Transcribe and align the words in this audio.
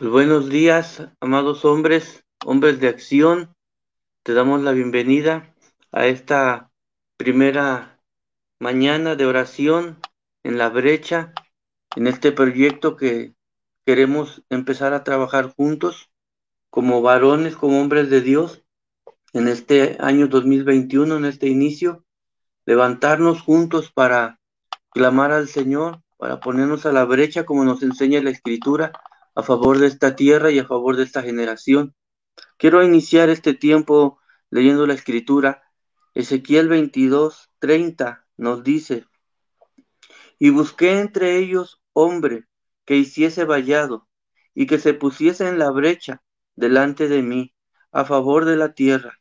Pues 0.00 0.10
buenos 0.10 0.48
días, 0.48 1.06
amados 1.20 1.66
hombres, 1.66 2.24
hombres 2.46 2.80
de 2.80 2.88
acción. 2.88 3.54
Te 4.22 4.32
damos 4.32 4.62
la 4.62 4.72
bienvenida 4.72 5.54
a 5.92 6.06
esta 6.06 6.70
primera 7.18 8.00
mañana 8.58 9.14
de 9.14 9.26
oración 9.26 9.98
en 10.42 10.56
la 10.56 10.70
brecha, 10.70 11.34
en 11.96 12.06
este 12.06 12.32
proyecto 12.32 12.96
que 12.96 13.34
queremos 13.84 14.42
empezar 14.48 14.94
a 14.94 15.04
trabajar 15.04 15.52
juntos 15.54 16.10
como 16.70 17.02
varones, 17.02 17.54
como 17.54 17.78
hombres 17.78 18.08
de 18.08 18.22
Dios, 18.22 18.64
en 19.34 19.48
este 19.48 19.98
año 20.00 20.28
2021, 20.28 21.18
en 21.18 21.26
este 21.26 21.48
inicio, 21.48 22.06
levantarnos 22.64 23.42
juntos 23.42 23.92
para 23.92 24.40
clamar 24.92 25.30
al 25.30 25.46
Señor, 25.46 26.00
para 26.16 26.40
ponernos 26.40 26.86
a 26.86 26.92
la 26.92 27.04
brecha 27.04 27.44
como 27.44 27.66
nos 27.66 27.82
enseña 27.82 28.22
la 28.22 28.30
Escritura 28.30 28.92
a 29.34 29.42
favor 29.42 29.78
de 29.78 29.86
esta 29.86 30.16
tierra 30.16 30.50
y 30.50 30.58
a 30.58 30.66
favor 30.66 30.96
de 30.96 31.04
esta 31.04 31.22
generación. 31.22 31.94
Quiero 32.56 32.82
iniciar 32.82 33.30
este 33.30 33.54
tiempo 33.54 34.20
leyendo 34.50 34.86
la 34.86 34.94
escritura. 34.94 35.62
Ezequiel 36.14 36.68
22, 36.68 37.50
30 37.58 38.26
nos 38.36 38.64
dice, 38.64 39.06
y 40.38 40.50
busqué 40.50 40.98
entre 40.98 41.38
ellos 41.38 41.80
hombre 41.92 42.46
que 42.84 42.96
hiciese 42.96 43.44
vallado 43.44 44.08
y 44.54 44.66
que 44.66 44.78
se 44.78 44.94
pusiese 44.94 45.46
en 45.46 45.58
la 45.58 45.70
brecha 45.70 46.22
delante 46.56 47.08
de 47.08 47.22
mí 47.22 47.54
a 47.92 48.04
favor 48.04 48.44
de 48.44 48.56
la 48.56 48.72
tierra, 48.72 49.20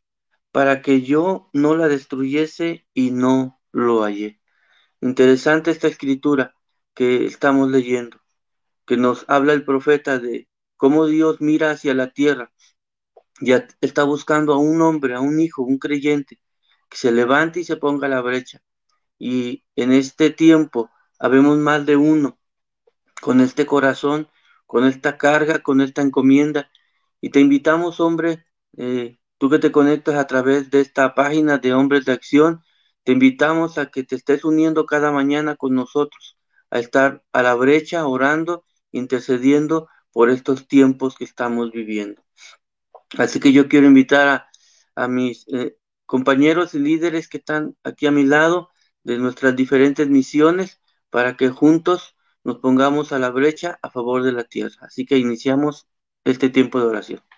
para 0.51 0.81
que 0.81 1.01
yo 1.01 1.49
no 1.53 1.75
la 1.75 1.87
destruyese 1.87 2.87
y 2.93 3.11
no 3.11 3.59
lo 3.71 4.01
hallé. 4.01 4.41
Interesante 5.01 5.71
esta 5.71 5.87
escritura 5.87 6.55
que 6.93 7.25
estamos 7.25 7.69
leyendo 7.69 8.19
que 8.89 8.97
nos 8.97 9.23
habla 9.27 9.53
el 9.53 9.63
profeta 9.63 10.17
de 10.17 10.49
cómo 10.75 11.05
Dios 11.05 11.41
mira 11.41 11.69
hacia 11.69 11.93
la 11.93 12.09
tierra 12.09 12.51
y 13.39 13.51
está 13.81 14.03
buscando 14.03 14.51
a 14.51 14.57
un 14.57 14.81
hombre, 14.81 15.13
a 15.13 15.19
un 15.19 15.39
hijo, 15.39 15.61
un 15.61 15.77
creyente, 15.77 16.39
que 16.89 16.97
se 16.97 17.11
levante 17.11 17.59
y 17.59 17.63
se 17.65 17.77
ponga 17.77 18.07
a 18.07 18.09
la 18.09 18.21
brecha. 18.21 18.63
Y 19.19 19.63
en 19.75 19.93
este 19.93 20.31
tiempo 20.31 20.89
habemos 21.19 21.59
más 21.59 21.85
de 21.85 21.97
uno 21.97 22.39
con 23.21 23.41
este 23.41 23.67
corazón, 23.67 24.27
con 24.65 24.85
esta 24.85 25.19
carga, 25.19 25.59
con 25.59 25.81
esta 25.81 26.01
encomienda. 26.01 26.71
Y 27.21 27.29
te 27.29 27.41
invitamos, 27.41 27.99
hombre, 27.99 28.43
eh, 28.75 29.19
tú 29.37 29.51
que 29.51 29.59
te 29.59 29.71
conectas 29.71 30.15
a 30.15 30.25
través 30.25 30.71
de 30.71 30.81
esta 30.81 31.13
página 31.13 31.59
de 31.59 31.73
Hombres 31.75 32.05
de 32.05 32.13
Acción, 32.13 32.63
te 33.03 33.11
invitamos 33.11 33.77
a 33.77 33.91
que 33.91 34.03
te 34.03 34.15
estés 34.15 34.43
uniendo 34.43 34.87
cada 34.87 35.11
mañana 35.11 35.55
con 35.57 35.75
nosotros, 35.75 36.39
a 36.71 36.79
estar 36.79 37.23
a 37.33 37.43
la 37.43 37.53
brecha 37.53 38.07
orando 38.07 38.65
intercediendo 38.91 39.87
por 40.11 40.29
estos 40.29 40.67
tiempos 40.67 41.15
que 41.17 41.23
estamos 41.23 41.71
viviendo. 41.71 42.23
Así 43.17 43.39
que 43.39 43.53
yo 43.53 43.67
quiero 43.67 43.87
invitar 43.87 44.47
a, 44.95 45.07
mis 45.07 45.45
eh, 45.47 45.77
compañeros 46.05 46.73
y 46.73 46.79
líderes 46.79 47.27
que 47.27 47.37
están 47.37 47.77
aquí 47.83 48.05
a 48.07 48.11
mi 48.11 48.25
lado 48.25 48.69
de 49.03 49.17
nuestras 49.17 49.55
diferentes 49.55 50.09
misiones 50.09 50.81
para 51.09 51.37
que 51.37 51.49
juntos 51.49 52.15
nos 52.43 52.59
pongamos 52.59 53.11
a 53.11 53.19
la 53.19 53.29
brecha 53.29 53.79
a 53.81 53.89
favor 53.89 54.23
de 54.23 54.33
la 54.33 54.43
tierra. 54.43 54.75
Así 54.81 55.05
que 55.05 55.17
iniciamos 55.17 55.87
este 56.25 56.49
tiempo 56.49 56.79
de 56.79 56.87
oración. 56.87 57.28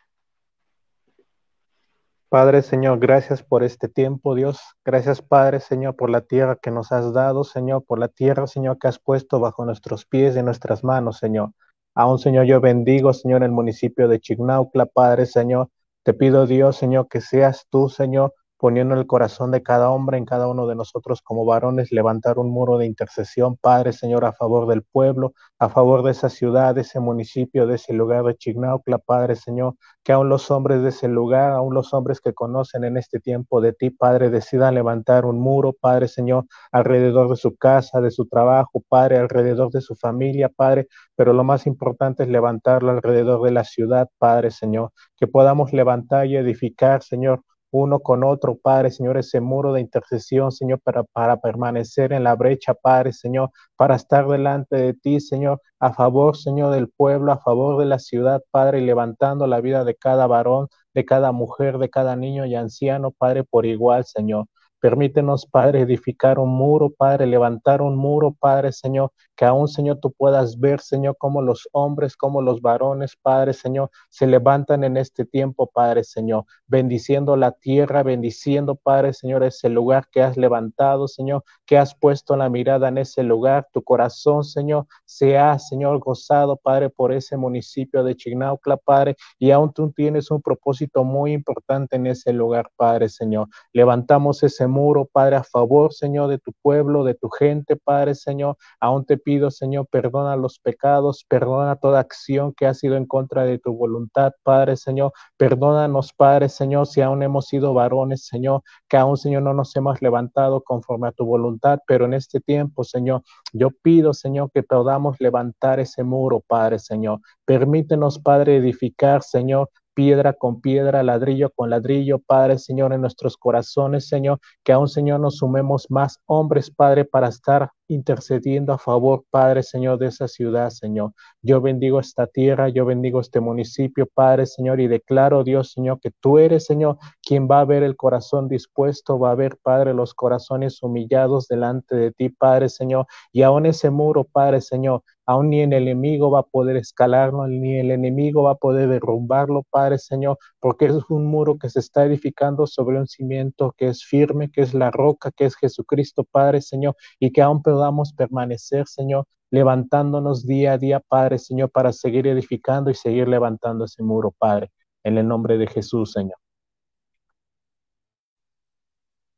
Padre 2.32 2.62
Señor, 2.62 2.98
gracias 3.00 3.44
por 3.44 3.62
este 3.62 3.90
tiempo, 3.90 4.36
Dios. 4.36 4.62
Gracias, 4.86 5.22
Padre 5.22 5.60
Señor, 5.60 5.98
por 5.98 6.10
la 6.10 6.22
tierra 6.22 6.56
que 6.56 6.72
nos 6.72 6.94
has 6.94 7.12
dado, 7.12 7.44
Señor, 7.44 7.84
por 7.84 8.00
la 8.00 8.08
tierra, 8.08 8.48
Señor, 8.48 8.80
que 8.80 8.88
has 8.88 9.00
puesto 9.00 9.42
bajo 9.42 9.66
nuestros 9.66 10.06
pies 10.06 10.38
y 10.38 10.42
nuestras 10.42 10.82
manos, 10.82 11.18
Señor. 11.18 11.52
Aún, 11.94 12.20
Señor, 12.20 12.46
yo 12.46 12.62
bendigo, 12.62 13.12
Señor, 13.12 13.44
el 13.44 13.52
municipio 13.52 14.08
de 14.08 14.22
Chignaucla, 14.22 14.86
Padre 14.86 15.26
Señor. 15.26 15.72
Te 16.04 16.14
pido, 16.14 16.48
Dios, 16.48 16.78
Señor, 16.78 17.10
que 17.10 17.20
seas 17.20 17.68
tú, 17.70 17.90
Señor, 17.90 18.34
poniendo 18.62 18.94
el 18.94 19.08
corazón 19.08 19.50
de 19.50 19.64
cada 19.64 19.90
hombre, 19.90 20.20
en 20.20 20.26
cada 20.26 20.48
uno 20.48 20.68
de 20.68 20.76
nosotros 20.76 21.24
como 21.24 21.46
varones, 21.46 21.92
levantar 21.92 22.38
un 22.38 22.52
muro 22.52 22.78
de 22.78 22.86
intercesión, 22.86 23.58
Padre 23.58 23.92
Señor, 23.92 24.24
a 24.24 24.34
favor 24.34 24.68
del 24.68 24.84
pueblo, 24.84 25.34
a 25.58 25.68
favor 25.68 26.04
de 26.04 26.12
esa 26.12 26.30
ciudad, 26.30 26.76
de 26.76 26.82
ese 26.82 27.00
municipio, 27.00 27.66
de 27.66 27.78
ese 27.78 27.92
lugar 27.92 28.24
de 28.24 28.36
Chignaucla, 28.36 29.00
Padre 29.00 29.36
Señor, 29.36 29.78
que 30.04 30.12
aún 30.12 30.30
los 30.30 30.52
hombres 30.52 30.84
de 30.84 30.90
ese 30.90 31.08
lugar, 31.08 31.54
aún 31.54 31.74
los 31.74 31.92
hombres 31.96 32.22
que 32.22 32.36
conocen 32.36 32.84
en 32.84 32.98
este 32.98 33.20
tiempo 33.20 33.62
de 33.62 33.74
ti, 33.74 33.90
Padre, 33.90 34.30
decidan 34.30 34.76
levantar 34.76 35.26
un 35.26 35.40
muro, 35.40 35.74
Padre 35.74 36.08
Señor, 36.08 36.46
alrededor 36.72 37.32
de 37.32 37.38
su 37.38 37.56
casa, 37.56 38.00
de 38.00 38.12
su 38.12 38.28
trabajo, 38.28 38.84
Padre, 38.88 39.18
alrededor 39.18 39.72
de 39.72 39.82
su 39.82 39.96
familia, 39.96 40.50
Padre, 40.50 40.88
pero 41.16 41.34
lo 41.34 41.44
más 41.44 41.66
importante 41.66 42.22
es 42.22 42.30
levantarlo 42.30 42.92
alrededor 42.92 43.42
de 43.42 43.52
la 43.54 43.64
ciudad, 43.64 44.08
Padre 44.20 44.52
Señor, 44.52 44.92
que 45.18 45.26
podamos 45.26 45.74
levantar 45.74 46.28
y 46.28 46.38
edificar, 46.38 47.02
Señor, 47.02 47.42
uno 47.72 48.00
con 48.00 48.24
otro, 48.24 48.58
Padre, 48.58 48.92
Señor, 48.92 49.18
ese 49.18 49.40
muro 49.42 49.74
de 49.74 49.82
intercesión, 49.82 50.52
Señor, 50.52 50.82
para, 51.14 51.38
permanecer 51.38 52.14
en 52.14 52.24
la 52.24 52.36
brecha, 52.36 52.74
Padre, 52.74 53.14
Señor, 53.14 53.52
para 53.78 53.96
estar 53.96 54.28
delante 54.28 54.76
de 54.76 54.94
ti, 54.94 55.20
Señor, 55.20 55.62
a 55.80 55.94
favor, 55.94 56.38
Señor, 56.38 56.74
del 56.74 56.90
pueblo, 56.90 57.32
a 57.32 57.40
favor 57.40 57.80
de 57.80 57.86
la 57.86 58.00
ciudad, 58.00 58.44
Padre, 58.52 58.82
y 58.82 58.86
levantando 58.86 59.48
la 59.48 59.62
vida 59.62 59.84
de 59.86 59.96
cada 59.96 60.28
varón, 60.28 60.68
de 60.94 61.06
cada 61.06 61.32
mujer, 61.32 61.78
de 61.78 61.90
cada 61.90 62.16
niño 62.16 62.46
y 62.46 62.56
anciano, 62.56 63.12
Padre, 63.12 63.44
por 63.44 63.66
igual, 63.66 64.06
Señor. 64.06 64.48
Permítenos, 64.82 65.46
Padre, 65.46 65.82
edificar 65.82 66.40
un 66.40 66.50
muro, 66.50 66.90
Padre, 66.90 67.28
levantar 67.28 67.82
un 67.82 67.96
muro, 67.96 68.36
Padre, 68.38 68.72
Señor, 68.72 69.12
que 69.42 69.46
aún, 69.48 69.68
Señor, 69.68 69.98
tú 70.00 70.12
puedas 70.12 70.60
ver, 70.60 70.82
Señor, 70.82 71.16
cómo 71.18 71.42
los 71.42 71.68
hombres, 71.72 72.16
como 72.16 72.44
los 72.44 72.62
varones, 72.62 73.16
Padre, 73.16 73.54
Señor, 73.54 73.90
se 74.08 74.28
levantan 74.28 74.84
en 74.84 74.98
este 74.98 75.26
tiempo, 75.26 75.66
Padre, 75.66 76.04
Señor, 76.04 76.46
bendiciendo 76.68 77.36
la 77.36 77.52
tierra, 77.52 78.04
bendiciendo, 78.04 78.76
Padre, 78.76 79.14
Señor, 79.14 79.44
ese 79.44 79.68
lugar 79.68 80.08
que 80.12 80.22
has 80.22 80.38
levantado, 80.38 81.08
Señor, 81.08 81.44
que 81.66 81.80
has 81.80 81.96
puesto 81.96 82.36
la 82.36 82.50
mirada 82.50 82.90
en 82.90 83.00
ese 83.00 83.24
lugar, 83.24 83.68
tu 83.74 83.82
corazón, 83.82 84.44
Señor, 84.44 84.86
se 85.06 85.40
ha, 85.40 85.58
Señor, 85.58 85.98
gozado, 85.98 86.56
Padre, 86.56 86.92
por 86.92 87.12
ese 87.12 87.36
municipio 87.36 88.04
de 88.04 88.16
Chignaucla, 88.16 88.78
Padre, 88.78 89.16
y 89.40 89.50
aún 89.50 89.74
tú 89.74 89.92
tienes 89.92 90.30
un 90.30 90.44
propósito 90.44 91.04
muy 91.04 91.34
importante 91.34 91.96
en 91.96 92.06
ese 92.06 92.32
lugar, 92.32 92.70
Padre, 92.76 93.10
Señor. 93.10 93.48
Levantamos 93.74 94.44
ese 94.44 94.68
muro, 94.68 95.10
Padre, 95.12 95.38
a 95.38 95.44
favor, 95.44 95.94
Señor, 95.94 96.30
de 96.30 96.38
tu 96.38 96.54
pueblo, 96.62 97.04
de 97.04 97.16
tu 97.16 97.28
gente, 97.28 97.76
Padre, 97.76 98.14
Señor. 98.14 98.56
Aún 98.80 99.04
te 99.04 99.18
pido, 99.18 99.31
Señor, 99.52 99.88
perdona 99.90 100.36
los 100.36 100.60
pecados, 100.60 101.26
perdona 101.28 101.76
toda 101.78 102.00
acción 102.00 102.54
que 102.54 102.66
ha 102.66 102.74
sido 102.74 102.96
en 102.98 103.06
contra 103.06 103.46
de 103.46 103.60
tu 103.60 103.74
voluntad, 103.74 104.34
Padre, 104.44 104.76
Señor. 104.76 105.14
Perdónanos, 105.38 106.12
Padre, 106.14 106.50
Señor, 106.50 106.88
si 106.88 107.02
aún 107.02 107.24
hemos 107.24 107.48
sido 107.48 107.74
varones, 107.74 108.26
Señor, 108.26 108.62
que 108.90 108.98
aún, 108.98 109.18
Señor, 109.18 109.44
no 109.44 109.54
nos 109.54 109.76
hemos 109.76 110.02
levantado 110.02 110.62
conforme 110.62 111.08
a 111.08 111.12
tu 111.12 111.26
voluntad, 111.26 111.80
pero 111.88 112.06
en 112.06 112.14
este 112.14 112.42
tiempo, 112.42 112.84
Señor, 112.84 113.24
yo 113.54 113.70
pido, 113.72 114.14
Señor, 114.14 114.52
que 114.54 114.64
podamos 114.64 115.16
levantar 115.20 115.80
ese 115.80 116.04
muro, 116.04 116.42
Padre, 116.46 116.80
Señor. 116.80 117.20
Permítenos, 117.46 118.20
Padre, 118.20 118.58
edificar, 118.58 119.24
Señor, 119.24 119.70
piedra 120.02 120.34
con 120.34 120.62
piedra, 120.62 121.04
ladrillo 121.04 121.52
con 121.52 121.70
ladrillo, 121.70 122.18
Padre, 122.18 122.58
Señor, 122.58 122.92
en 122.92 123.02
nuestros 123.02 123.38
corazones, 123.38 124.08
Señor, 124.08 124.40
que 124.64 124.72
aún, 124.72 124.88
Señor, 124.88 125.20
nos 125.20 125.38
sumemos 125.38 125.86
más 125.92 126.20
hombres, 126.26 126.72
Padre, 126.72 127.06
para 127.06 127.28
estar 127.28 127.70
intercediendo 127.88 128.74
a 128.74 128.80
favor, 128.80 129.26
Padre 129.30 129.62
Señor, 129.62 130.00
de 130.00 130.08
esa 130.08 130.28
ciudad, 130.28 130.72
Señor. 130.72 131.14
Yo 131.44 131.62
bendigo 131.62 132.00
esta 132.00 132.26
tierra, 132.26 132.70
yo 132.70 132.84
bendigo 132.86 133.20
este 133.20 133.42
municipio, 133.42 134.08
Padre 134.12 134.48
Señor, 134.48 134.80
y 134.80 134.88
declaro, 134.88 135.44
Dios, 135.44 135.72
Señor, 135.72 136.00
que 136.00 136.10
tú 136.20 136.40
eres, 136.40 136.66
Señor, 136.66 136.98
quien 137.22 137.48
va 137.48 137.60
a 137.60 137.66
ver 137.66 137.84
el 137.84 137.96
corazón 137.96 138.48
dispuesto, 138.48 139.20
va 139.20 139.32
a 139.32 139.36
ver, 139.36 139.60
Padre, 139.62 139.94
los 139.94 140.16
corazones 140.16 140.82
humillados 140.82 141.48
delante 141.48 141.96
de 141.96 142.12
ti, 142.12 142.30
Padre 142.30 142.70
Señor, 142.70 143.06
y 143.32 143.44
aún 143.44 143.68
ese 143.68 143.92
muro, 143.92 144.24
Padre 144.24 144.62
Señor, 144.62 145.04
aún 145.32 145.50
ni 145.50 145.62
el 145.62 145.74
enemigo 145.74 146.30
va 146.32 146.40
a 146.42 146.44
poder 146.44 146.78
escalarlo, 146.78 147.48
ni 147.48 147.80
el 147.80 147.92
enemigo 147.92 148.44
va 148.44 148.52
a 148.52 148.56
poder 148.56 148.90
derrumbarlo, 148.90 149.64
Padre 149.70 149.98
Señor, 149.98 150.38
porque 150.60 150.86
es 150.86 150.94
un 151.10 151.26
muro 151.28 151.58
que 151.58 151.70
se 151.70 151.80
está 151.80 152.06
edificando 152.06 152.68
sobre 152.68 153.00
un 153.00 153.08
cimiento 153.08 153.74
que 153.78 153.88
es 153.88 154.04
firme, 154.04 154.52
que 154.52 154.62
es 154.62 154.74
la 154.74 154.92
roca, 154.92 155.32
que 155.32 155.46
es 155.46 155.56
Jesucristo, 155.56 156.24
Padre 156.24 156.62
Señor, 156.62 156.96
y 157.20 157.32
que 157.32 157.42
aún 157.42 157.62
podamos 157.64 158.14
permanecer, 158.14 158.88
Señor, 158.88 159.26
levantándonos 159.52 160.46
día 160.46 160.74
a 160.74 160.78
día, 160.78 161.00
Padre, 161.00 161.38
Señor, 161.38 161.72
para 161.72 161.92
seguir 161.94 162.28
edificando 162.28 162.90
y 162.90 162.96
seguir 162.96 163.28
levantando 163.28 163.86
ese 163.86 164.04
muro, 164.04 164.34
Padre, 164.38 164.72
en 165.04 165.18
el 165.18 165.28
nombre 165.28 165.58
de 165.58 165.68
Jesús, 165.68 166.14
Señor. 166.14 166.38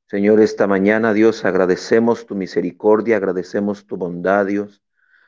Señor, 0.08 0.40
esta 0.42 0.68
mañana, 0.68 1.14
Dios, 1.14 1.44
agradecemos 1.44 2.28
tu 2.28 2.36
misericordia, 2.36 3.18
agradecemos 3.18 3.88
tu 3.88 3.98
bondad, 3.98 4.46
Dios. 4.46 4.84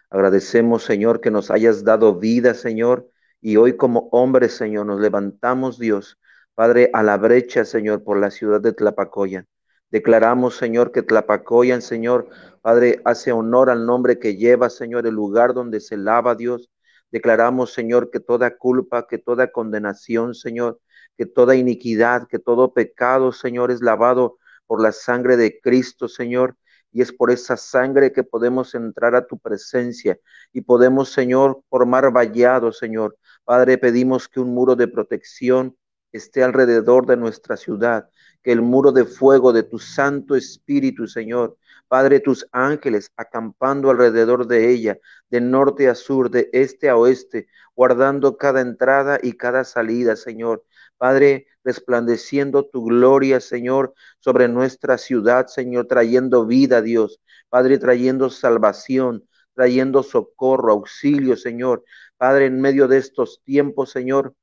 Agradecemos, 0.10 0.84
Señor, 0.84 1.22
que 1.22 1.32
nos 1.32 1.52
hayas 1.52 1.84
dado 1.84 2.16
vida, 2.20 2.54
Señor, 2.54 3.10
y 3.42 3.58
hoy 3.58 3.76
como 3.78 4.10
hombres, 4.12 4.54
Señor, 4.54 4.86
nos 4.86 5.00
levantamos, 5.00 5.80
Dios, 5.80 6.18
Padre, 6.54 6.90
a 6.94 7.04
la 7.04 7.18
brecha, 7.18 7.66
Señor, 7.66 8.04
por 8.04 8.20
la 8.20 8.32
ciudad 8.32 8.62
de 8.62 8.74
Tlapacoya. 8.74 9.46
Declaramos, 9.92 10.58
Señor, 10.58 10.92
que 10.92 11.04
Tlapacoyan, 11.04 11.82
Señor, 11.82 12.30
Padre, 12.62 13.02
hace 13.06 13.32
honor 13.32 13.70
al 13.70 13.86
nombre 13.86 14.20
que 14.20 14.36
lleva, 14.36 14.70
Señor, 14.70 15.06
el 15.06 15.14
lugar 15.14 15.54
donde 15.54 15.80
se 15.80 15.98
lava, 15.98 16.36
Dios. 16.36 16.70
Declaramos, 17.12 17.74
Señor, 17.74 18.10
que 18.12 18.20
toda 18.20 18.58
culpa, 18.58 19.08
que 19.08 19.18
toda 19.18 19.52
condenación, 19.52 20.34
Señor, 20.34 20.80
que 21.18 21.26
toda 21.26 21.56
iniquidad, 21.56 22.28
que 22.28 22.40
todo 22.40 22.74
pecado, 22.74 23.32
Señor, 23.32 23.72
es 23.72 23.82
lavado 23.82 24.38
por 24.68 24.82
la 24.82 24.92
sangre 24.92 25.38
de 25.38 25.60
Cristo, 25.62 26.08
Señor. 26.08 26.58
Y 26.96 27.02
es 27.02 27.12
por 27.12 27.30
esa 27.30 27.58
sangre 27.58 28.14
que 28.14 28.24
podemos 28.24 28.74
entrar 28.74 29.16
a 29.16 29.28
tu 29.28 29.38
presencia 29.38 30.18
y 30.54 30.62
podemos, 30.62 31.12
Señor, 31.12 31.62
formar 31.70 32.10
vallado, 32.10 32.72
Señor. 32.72 33.18
Padre, 33.44 33.78
pedimos 33.78 34.30
que 34.30 34.40
un 34.40 34.54
muro 34.54 34.78
de 34.78 34.88
protección 34.88 35.76
esté 36.14 36.42
alrededor 36.42 37.06
de 37.06 37.18
nuestra 37.18 37.58
ciudad, 37.58 38.10
que 38.42 38.54
el 38.54 38.62
muro 38.62 38.94
de 38.94 39.04
fuego 39.04 39.52
de 39.52 39.64
tu 39.64 39.78
Santo 39.78 40.38
Espíritu, 40.38 41.06
Señor, 41.06 41.58
Padre, 41.90 42.22
tus 42.22 42.48
ángeles 42.54 43.12
acampando 43.18 43.90
alrededor 43.90 44.48
de 44.48 44.72
ella, 44.72 44.98
de 45.30 45.42
norte 45.42 45.90
a 45.90 45.96
sur, 45.96 46.32
de 46.32 46.50
este 46.54 46.88
a 46.88 46.96
oeste, 46.96 47.48
guardando 47.76 48.38
cada 48.38 48.62
entrada 48.62 49.20
y 49.22 49.34
cada 49.34 49.66
salida, 49.66 50.16
Señor. 50.16 50.64
Padre, 50.98 51.48
resplandeciendo 51.64 52.66
tu 52.66 52.86
gloria, 52.86 53.40
Señor, 53.40 53.94
sobre 54.20 54.48
nuestra 54.48 54.98
ciudad, 54.98 55.48
Señor, 55.48 55.88
trayendo 55.88 56.46
vida, 56.46 56.82
Dios. 56.82 57.20
Padre, 57.50 57.78
trayendo 57.78 58.30
salvación, 58.30 59.28
trayendo 59.54 60.04
socorro, 60.04 60.72
auxilio, 60.74 61.36
Señor. 61.38 61.84
Padre, 62.18 62.46
en 62.46 62.62
medio 62.62 62.88
de 62.88 62.98
estos 62.98 63.42
tiempos, 63.44 63.92
Señor, 63.92 64.36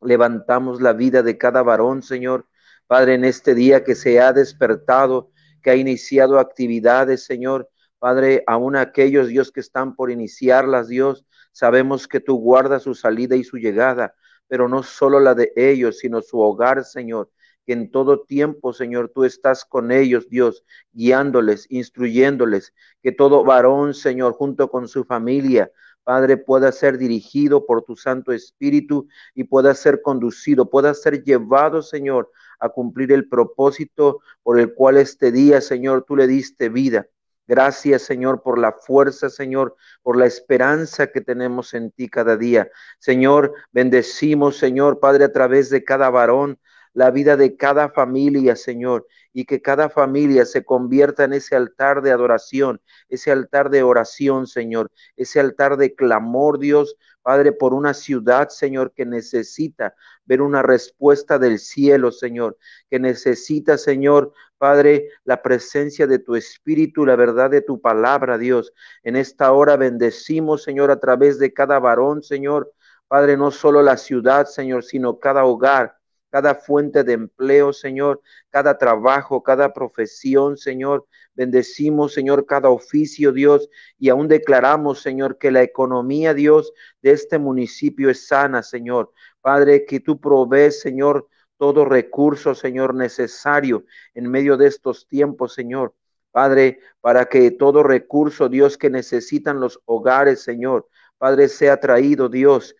levantamos 0.00 0.80
la 0.80 0.92
vida 0.92 1.22
de 1.22 1.38
cada 1.38 1.62
varón, 1.62 2.02
Señor. 2.02 2.46
Padre, 2.86 3.14
en 3.14 3.24
este 3.24 3.54
día 3.54 3.84
que 3.84 3.94
se 3.94 4.20
ha 4.20 4.32
despertado, 4.32 5.30
que 5.62 5.70
ha 5.70 5.76
iniciado 5.76 6.38
actividades, 6.38 7.24
Señor. 7.24 7.68
Padre, 7.98 8.42
aún 8.46 8.76
aquellos, 8.76 9.28
Dios, 9.28 9.52
que 9.52 9.60
están 9.60 9.94
por 9.94 10.10
iniciarlas, 10.10 10.88
Dios, 10.88 11.26
sabemos 11.52 12.08
que 12.08 12.20
tú 12.20 12.38
guardas 12.38 12.82
su 12.82 12.94
salida 12.94 13.36
y 13.36 13.44
su 13.44 13.58
llegada, 13.58 14.14
pero 14.50 14.68
no 14.68 14.82
solo 14.82 15.20
la 15.20 15.34
de 15.34 15.54
ellos, 15.56 16.00
sino 16.00 16.20
su 16.20 16.40
hogar, 16.40 16.84
Señor 16.84 17.30
que 17.66 17.74
en 17.74 17.90
todo 17.90 18.22
tiempo, 18.22 18.72
Señor, 18.72 19.10
tú 19.14 19.24
estás 19.24 19.64
con 19.64 19.92
ellos, 19.92 20.28
Dios, 20.28 20.64
guiándoles, 20.92 21.66
instruyéndoles, 21.68 22.74
que 23.02 23.12
todo 23.12 23.44
varón, 23.44 23.94
Señor, 23.94 24.32
junto 24.32 24.70
con 24.70 24.88
su 24.88 25.04
familia, 25.04 25.70
Padre, 26.02 26.38
pueda 26.38 26.72
ser 26.72 26.98
dirigido 26.98 27.66
por 27.66 27.82
tu 27.82 27.94
Santo 27.96 28.32
Espíritu 28.32 29.06
y 29.34 29.44
pueda 29.44 29.74
ser 29.74 30.00
conducido, 30.02 30.70
pueda 30.70 30.94
ser 30.94 31.22
llevado, 31.22 31.82
Señor, 31.82 32.30
a 32.58 32.70
cumplir 32.70 33.12
el 33.12 33.28
propósito 33.28 34.20
por 34.42 34.58
el 34.58 34.74
cual 34.74 34.96
este 34.96 35.30
día, 35.30 35.60
Señor, 35.60 36.04
tú 36.06 36.16
le 36.16 36.26
diste 36.26 36.68
vida. 36.70 37.06
Gracias, 37.50 38.02
Señor, 38.02 38.42
por 38.44 38.60
la 38.60 38.70
fuerza, 38.70 39.28
Señor, 39.28 39.74
por 40.02 40.16
la 40.16 40.24
esperanza 40.24 41.08
que 41.08 41.20
tenemos 41.20 41.74
en 41.74 41.90
ti 41.90 42.08
cada 42.08 42.36
día. 42.36 42.70
Señor, 43.00 43.54
bendecimos, 43.72 44.56
Señor, 44.56 45.00
Padre, 45.00 45.24
a 45.24 45.32
través 45.32 45.68
de 45.68 45.82
cada 45.82 46.10
varón, 46.10 46.60
la 46.92 47.10
vida 47.10 47.36
de 47.36 47.56
cada 47.56 47.88
familia, 47.88 48.54
Señor, 48.54 49.04
y 49.32 49.44
que 49.44 49.62
cada 49.62 49.88
familia 49.88 50.44
se 50.44 50.64
convierta 50.64 51.24
en 51.24 51.32
ese 51.32 51.56
altar 51.56 52.02
de 52.02 52.10
adoración, 52.10 52.80
ese 53.08 53.30
altar 53.30 53.70
de 53.70 53.82
oración, 53.82 54.46
Señor, 54.46 54.90
ese 55.16 55.40
altar 55.40 55.76
de 55.76 55.94
clamor, 55.94 56.58
Dios, 56.58 56.96
Padre, 57.22 57.52
por 57.52 57.74
una 57.74 57.92
ciudad, 57.92 58.48
Señor, 58.48 58.92
que 58.92 59.04
necesita 59.04 59.94
ver 60.24 60.40
una 60.40 60.62
respuesta 60.62 61.38
del 61.38 61.58
cielo, 61.58 62.12
Señor, 62.12 62.56
que 62.88 62.98
necesita, 62.98 63.76
Señor, 63.76 64.32
Padre, 64.58 65.08
la 65.24 65.42
presencia 65.42 66.06
de 66.06 66.18
tu 66.18 66.34
Espíritu, 66.34 67.04
la 67.04 67.16
verdad 67.16 67.50
de 67.50 67.62
tu 67.62 67.80
palabra, 67.80 68.38
Dios. 68.38 68.72
En 69.02 69.16
esta 69.16 69.52
hora 69.52 69.76
bendecimos, 69.76 70.62
Señor, 70.62 70.90
a 70.90 70.98
través 70.98 71.38
de 71.38 71.52
cada 71.52 71.78
varón, 71.78 72.22
Señor. 72.22 72.72
Padre, 73.06 73.36
no 73.36 73.50
solo 73.50 73.82
la 73.82 73.96
ciudad, 73.96 74.46
Señor, 74.46 74.84
sino 74.84 75.18
cada 75.18 75.44
hogar, 75.44 75.99
cada 76.30 76.54
fuente 76.54 77.04
de 77.04 77.12
empleo, 77.14 77.72
Señor, 77.72 78.20
cada 78.48 78.78
trabajo, 78.78 79.42
cada 79.42 79.72
profesión, 79.72 80.56
Señor. 80.56 81.06
Bendecimos, 81.34 82.12
Señor, 82.12 82.46
cada 82.46 82.70
oficio, 82.70 83.32
Dios, 83.32 83.68
y 83.98 84.08
aún 84.08 84.28
declaramos, 84.28 85.00
Señor, 85.00 85.38
que 85.38 85.50
la 85.50 85.62
economía, 85.62 86.32
Dios, 86.34 86.72
de 87.02 87.12
este 87.12 87.38
municipio 87.38 88.10
es 88.10 88.26
sana, 88.26 88.62
Señor. 88.62 89.12
Padre, 89.40 89.84
que 89.86 90.00
tú 90.00 90.20
provees, 90.20 90.80
Señor, 90.80 91.28
todo 91.56 91.84
recurso, 91.84 92.54
Señor, 92.54 92.94
necesario 92.94 93.84
en 94.14 94.30
medio 94.30 94.56
de 94.56 94.66
estos 94.66 95.06
tiempos, 95.06 95.52
Señor. 95.52 95.94
Padre, 96.30 96.78
para 97.00 97.26
que 97.26 97.50
todo 97.50 97.82
recurso, 97.82 98.48
Dios, 98.48 98.78
que 98.78 98.88
necesitan 98.88 99.60
los 99.60 99.80
hogares, 99.84 100.42
Señor, 100.42 100.86
Padre, 101.18 101.48
sea 101.48 101.78
traído, 101.78 102.28
Dios, 102.28 102.74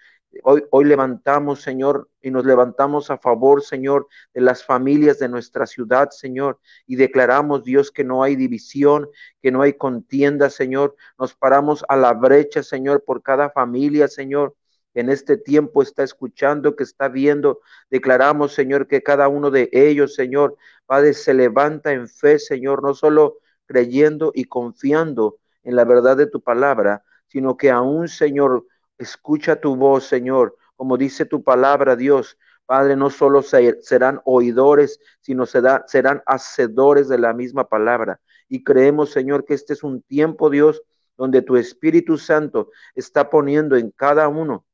Hoy, 0.44 0.84
levantamos, 0.84 1.60
Señor, 1.60 2.08
y 2.22 2.30
nos 2.30 2.46
levantamos 2.46 3.10
a 3.10 3.18
favor, 3.18 3.62
Señor, 3.62 4.06
de 4.32 4.40
las 4.40 4.64
familias 4.64 5.18
de 5.18 5.28
nuestra 5.28 5.66
ciudad, 5.66 6.10
Señor, 6.10 6.60
y 6.86 6.96
declaramos, 6.96 7.64
Dios, 7.64 7.90
que 7.90 8.04
no 8.04 8.22
hay 8.22 8.36
división, 8.36 9.08
que 9.42 9.50
no 9.50 9.62
hay 9.62 9.72
contienda, 9.72 10.48
Señor. 10.48 10.94
Nos 11.18 11.34
paramos 11.34 11.84
a 11.88 11.96
la 11.96 12.12
brecha, 12.12 12.62
Señor, 12.62 13.02
por 13.04 13.22
cada 13.22 13.50
familia, 13.50 14.06
Señor, 14.06 14.54
en 14.94 15.08
este 15.08 15.36
tiempo 15.36 15.82
está 15.82 16.02
escuchando, 16.02 16.74
que 16.76 16.84
está 16.84 17.08
viendo. 17.08 17.60
Declaramos, 17.90 18.52
Señor, 18.52 18.86
que 18.86 19.02
cada 19.02 19.28
uno 19.28 19.50
de 19.50 19.68
ellos, 19.72 20.14
Señor, 20.14 20.56
Padre, 20.86 21.14
se 21.14 21.34
levanta 21.34 21.92
en 21.92 22.08
fe, 22.08 22.38
Señor, 22.38 22.82
no 22.82 22.94
solo 22.94 23.38
creyendo 23.66 24.32
y 24.34 24.44
confiando 24.44 25.38
en 25.62 25.76
la 25.76 25.84
verdad 25.84 26.16
de 26.16 26.26
tu 26.26 26.40
palabra, 26.40 27.04
sino 27.28 27.56
que 27.56 27.70
aún, 27.70 28.08
Señor, 28.08 28.66
Escucha 29.00 29.56
tu 29.58 29.76
voz, 29.76 30.04
Señor, 30.04 30.58
como 30.76 30.98
dice 30.98 31.24
tu 31.24 31.42
palabra, 31.42 31.96
Dios. 31.96 32.36
Padre, 32.66 32.96
no 32.96 33.08
solo 33.08 33.42
serán 33.42 34.20
oidores, 34.26 35.00
sino 35.22 35.46
serán 35.46 36.22
hacedores 36.26 37.08
de 37.08 37.16
la 37.16 37.32
misma 37.32 37.66
palabra. 37.66 38.20
Y 38.46 38.62
creemos, 38.62 39.10
Señor, 39.10 39.46
que 39.46 39.54
este 39.54 39.72
es 39.72 39.82
un 39.82 40.02
tiempo, 40.02 40.50
Dios, 40.50 40.82
donde 41.16 41.40
tu 41.40 41.56
Espíritu 41.56 42.18
Santo 42.18 42.70
está 42.94 43.30
poniendo 43.30 43.76
en 43.76 43.90
cada 43.90 44.28
uno 44.28 44.66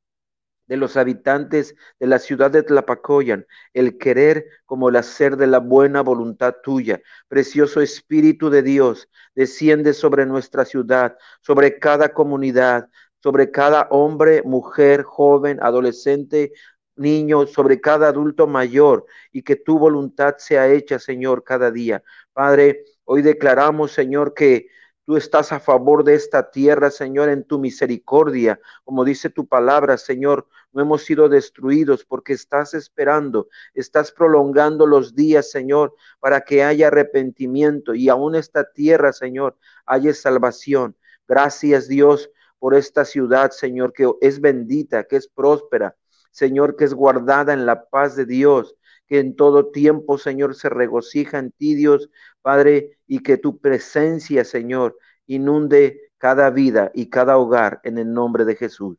de 0.67 0.75
los 0.75 0.97
habitantes 0.97 1.75
de 1.97 2.07
la 2.07 2.19
ciudad 2.19 2.51
de 2.51 2.61
Tlapacoyan, 2.61 3.47
el 3.73 3.97
querer 3.97 4.45
como 4.65 4.89
el 4.89 4.97
hacer 4.97 5.37
de 5.37 5.47
la 5.47 5.59
buena 5.59 6.01
voluntad 6.01 6.57
tuya. 6.61 7.01
Precioso 7.29 7.79
Espíritu 7.79 8.49
de 8.49 8.61
Dios, 8.61 9.09
desciende 9.33 9.93
sobre 9.93 10.25
nuestra 10.25 10.65
ciudad, 10.65 11.17
sobre 11.41 11.79
cada 11.79 12.13
comunidad, 12.13 12.89
sobre 13.21 13.51
cada 13.51 13.87
hombre, 13.89 14.43
mujer, 14.43 15.03
joven, 15.03 15.59
adolescente, 15.61 16.53
niño, 16.95 17.47
sobre 17.47 17.79
cada 17.81 18.09
adulto 18.09 18.47
mayor, 18.47 19.05
y 19.31 19.43
que 19.43 19.55
tu 19.55 19.77
voluntad 19.79 20.35
sea 20.37 20.67
hecha, 20.67 20.99
Señor, 20.99 21.43
cada 21.43 21.71
día. 21.71 22.03
Padre, 22.33 22.85
hoy 23.05 23.21
declaramos, 23.21 23.91
Señor, 23.91 24.33
que 24.33 24.67
Tú 25.07 25.15
estás 25.15 25.53
a 25.53 25.61
favor 25.61 26.03
de 26.03 26.15
esta 26.15 26.51
tierra, 26.51 26.91
Señor, 26.91 27.29
en 27.29 27.45
tu 27.45 27.59
misericordia. 27.59 28.59
Como 28.83 29.05
dice 29.05 29.29
tu 29.29 29.47
palabra, 29.47 29.97
Señor, 29.97 30.49
no 30.73 30.81
hemos 30.81 31.05
sido 31.05 31.29
destruidos 31.29 32.03
porque 32.03 32.33
estás 32.33 32.73
esperando, 32.73 33.47
estás 33.73 34.11
prolongando 34.11 34.85
los 34.85 35.15
días, 35.15 35.49
Señor, 35.49 35.95
para 36.19 36.41
que 36.41 36.61
haya 36.61 36.87
arrepentimiento 36.87 37.95
y 37.95 38.09
aún 38.09 38.35
esta 38.35 38.69
tierra, 38.73 39.13
Señor, 39.13 39.55
haya 39.85 40.13
salvación. 40.13 40.97
Gracias, 41.25 41.87
Dios, 41.87 42.29
por 42.59 42.75
esta 42.75 43.05
ciudad, 43.05 43.51
Señor, 43.51 43.93
que 43.93 44.09
es 44.21 44.41
bendita, 44.41 45.05
que 45.05 45.17
es 45.17 45.27
próspera, 45.27 45.95
Señor, 46.31 46.75
que 46.75 46.85
es 46.85 46.93
guardada 46.93 47.53
en 47.53 47.65
la 47.65 47.85
paz 47.85 48.15
de 48.15 48.25
Dios, 48.25 48.75
que 49.07 49.19
en 49.19 49.35
todo 49.35 49.71
tiempo, 49.71 50.17
Señor, 50.17 50.55
se 50.55 50.69
regocija 50.69 51.39
en 51.39 51.51
ti, 51.51 51.75
Dios, 51.75 52.09
Padre, 52.41 52.99
y 53.07 53.19
que 53.19 53.37
tu 53.37 53.59
presencia, 53.59 54.43
Señor, 54.43 54.97
inunde 55.25 56.11
cada 56.17 56.49
vida 56.49 56.91
y 56.93 57.09
cada 57.09 57.37
hogar 57.37 57.79
en 57.83 57.97
el 57.97 58.11
nombre 58.11 58.45
de 58.45 58.55
Jesús. 58.55 58.97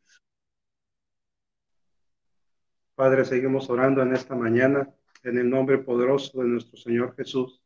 Padre, 2.95 3.23
seguimos 3.23 3.69
orando 3.69 4.01
en 4.01 4.13
esta 4.13 4.35
mañana 4.35 4.89
en 5.23 5.37
el 5.37 5.49
nombre 5.49 5.77
poderoso 5.77 6.41
de 6.41 6.47
nuestro 6.47 6.77
Señor 6.77 7.15
Jesús. 7.15 7.61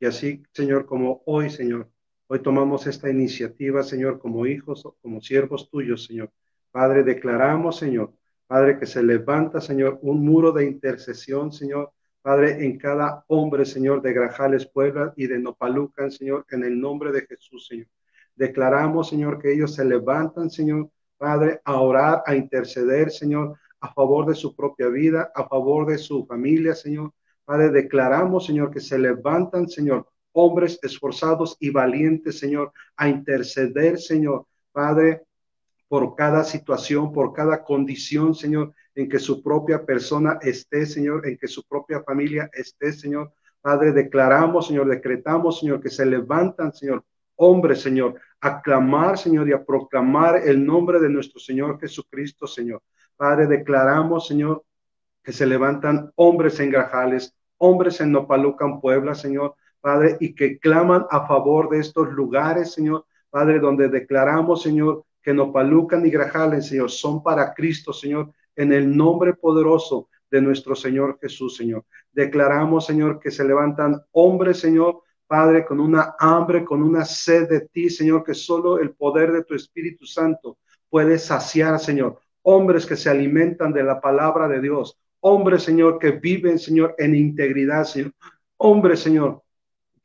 Y 0.00 0.06
así, 0.06 0.42
Señor, 0.52 0.86
como 0.86 1.22
hoy, 1.26 1.50
Señor, 1.50 1.90
Hoy 2.28 2.42
tomamos 2.42 2.88
esta 2.88 3.08
iniciativa, 3.08 3.84
Señor, 3.84 4.18
como 4.18 4.46
hijos, 4.46 4.82
como 5.00 5.20
siervos 5.20 5.70
tuyos, 5.70 6.06
Señor. 6.06 6.32
Padre, 6.72 7.04
declaramos, 7.04 7.76
Señor, 7.76 8.14
Padre, 8.48 8.80
que 8.80 8.86
se 8.86 9.00
levanta, 9.00 9.60
Señor, 9.60 10.00
un 10.02 10.24
muro 10.24 10.50
de 10.50 10.64
intercesión, 10.64 11.52
Señor. 11.52 11.92
Padre, 12.22 12.64
en 12.64 12.78
cada 12.78 13.24
hombre, 13.28 13.64
Señor, 13.64 14.02
de 14.02 14.12
Grajales, 14.12 14.66
Puebla 14.66 15.14
y 15.16 15.28
de 15.28 15.38
Nopalucan, 15.38 16.10
Señor, 16.10 16.44
en 16.50 16.64
el 16.64 16.80
nombre 16.80 17.12
de 17.12 17.22
Jesús, 17.26 17.68
Señor. 17.68 17.86
Declaramos, 18.34 19.08
Señor, 19.08 19.40
que 19.40 19.52
ellos 19.52 19.76
se 19.76 19.84
levantan, 19.84 20.50
Señor, 20.50 20.90
Padre, 21.16 21.60
a 21.64 21.80
orar, 21.80 22.24
a 22.26 22.34
interceder, 22.34 23.12
Señor, 23.12 23.56
a 23.78 23.94
favor 23.94 24.26
de 24.26 24.34
su 24.34 24.56
propia 24.56 24.88
vida, 24.88 25.30
a 25.32 25.46
favor 25.46 25.86
de 25.86 25.96
su 25.96 26.26
familia, 26.26 26.74
Señor. 26.74 27.12
Padre, 27.44 27.70
declaramos, 27.70 28.46
Señor, 28.46 28.72
que 28.72 28.80
se 28.80 28.98
levantan, 28.98 29.68
Señor, 29.68 30.08
hombres 30.38 30.78
esforzados 30.82 31.56
y 31.60 31.70
valientes, 31.70 32.38
Señor, 32.38 32.70
a 32.94 33.08
interceder, 33.08 33.98
Señor, 33.98 34.44
Padre, 34.70 35.22
por 35.88 36.14
cada 36.14 36.44
situación, 36.44 37.10
por 37.10 37.32
cada 37.32 37.64
condición, 37.64 38.34
Señor, 38.34 38.74
en 38.94 39.08
que 39.08 39.18
su 39.18 39.42
propia 39.42 39.86
persona 39.86 40.38
esté, 40.42 40.84
Señor, 40.84 41.26
en 41.26 41.38
que 41.38 41.48
su 41.48 41.64
propia 41.64 42.02
familia 42.02 42.50
esté, 42.52 42.92
Señor. 42.92 43.32
Padre, 43.62 43.92
declaramos, 43.92 44.66
Señor, 44.66 44.88
decretamos, 44.88 45.60
Señor, 45.60 45.80
que 45.80 45.88
se 45.88 46.04
levantan, 46.04 46.70
Señor, 46.74 47.02
hombres, 47.36 47.80
Señor, 47.80 48.20
a 48.42 48.60
clamar, 48.60 49.16
Señor, 49.16 49.48
y 49.48 49.52
a 49.54 49.64
proclamar 49.64 50.36
el 50.46 50.64
nombre 50.66 51.00
de 51.00 51.08
nuestro 51.08 51.40
Señor 51.40 51.80
Jesucristo, 51.80 52.46
Señor. 52.46 52.82
Padre, 53.16 53.46
declaramos, 53.46 54.26
Señor, 54.26 54.64
que 55.24 55.32
se 55.32 55.46
levantan 55.46 56.12
hombres 56.14 56.60
en 56.60 56.70
Grajales, 56.70 57.34
hombres 57.56 58.02
en 58.02 58.12
Nopalucan, 58.12 58.82
Puebla, 58.82 59.14
Señor, 59.14 59.54
Padre, 59.86 60.16
y 60.18 60.34
que 60.34 60.58
claman 60.58 61.06
a 61.10 61.28
favor 61.28 61.68
de 61.68 61.78
estos 61.78 62.08
lugares, 62.08 62.72
Señor, 62.72 63.06
Padre, 63.30 63.60
donde 63.60 63.88
declaramos, 63.88 64.62
Señor, 64.62 65.04
que 65.22 65.32
Nopalucan 65.32 66.04
y 66.04 66.10
Grajales, 66.10 66.66
Señor, 66.66 66.90
son 66.90 67.22
para 67.22 67.54
Cristo, 67.54 67.92
Señor, 67.92 68.32
en 68.56 68.72
el 68.72 68.96
nombre 68.96 69.34
poderoso 69.34 70.08
de 70.28 70.40
nuestro 70.40 70.74
Señor 70.74 71.20
Jesús, 71.22 71.56
Señor. 71.56 71.84
Declaramos, 72.10 72.84
Señor, 72.84 73.20
que 73.20 73.30
se 73.30 73.44
levantan 73.44 74.02
hombres, 74.10 74.58
Señor, 74.58 75.02
Padre, 75.24 75.64
con 75.64 75.78
una 75.78 76.16
hambre, 76.18 76.64
con 76.64 76.82
una 76.82 77.04
sed 77.04 77.48
de 77.48 77.60
ti, 77.60 77.88
Señor, 77.88 78.24
que 78.24 78.34
solo 78.34 78.80
el 78.80 78.90
poder 78.90 79.30
de 79.30 79.44
tu 79.44 79.54
Espíritu 79.54 80.04
Santo 80.04 80.58
puede 80.90 81.16
saciar, 81.16 81.78
Señor. 81.78 82.18
Hombres 82.42 82.86
que 82.86 82.96
se 82.96 83.08
alimentan 83.08 83.72
de 83.72 83.84
la 83.84 84.00
palabra 84.00 84.48
de 84.48 84.60
Dios. 84.60 84.98
Hombres, 85.20 85.62
Señor, 85.62 86.00
que 86.00 86.10
viven, 86.10 86.58
Señor, 86.58 86.96
en 86.98 87.14
integridad, 87.14 87.84
Señor. 87.84 88.10
Hombres, 88.56 88.98
Señor, 88.98 89.42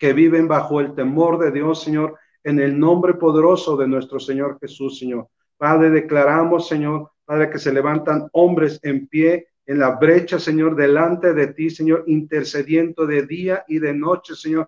que 0.01 0.13
viven 0.13 0.47
bajo 0.47 0.81
el 0.81 0.95
temor 0.95 1.37
de 1.37 1.51
Dios, 1.51 1.83
Señor, 1.83 2.17
en 2.43 2.59
el 2.59 2.79
nombre 2.79 3.13
poderoso 3.13 3.77
de 3.77 3.87
nuestro 3.87 4.19
Señor 4.19 4.57
Jesús, 4.59 4.97
Señor. 4.97 5.27
Padre, 5.57 5.91
declaramos, 5.91 6.67
Señor, 6.67 7.11
Padre, 7.23 7.51
que 7.51 7.59
se 7.59 7.71
levantan 7.71 8.27
hombres 8.31 8.79
en 8.81 9.05
pie 9.05 9.49
en 9.63 9.77
la 9.77 9.91
brecha, 9.97 10.39
Señor, 10.39 10.75
delante 10.75 11.35
de 11.35 11.53
ti, 11.53 11.69
Señor, 11.69 12.03
intercediendo 12.07 13.05
de 13.05 13.27
día 13.27 13.63
y 13.67 13.77
de 13.77 13.93
noche, 13.93 14.33
Señor. 14.33 14.67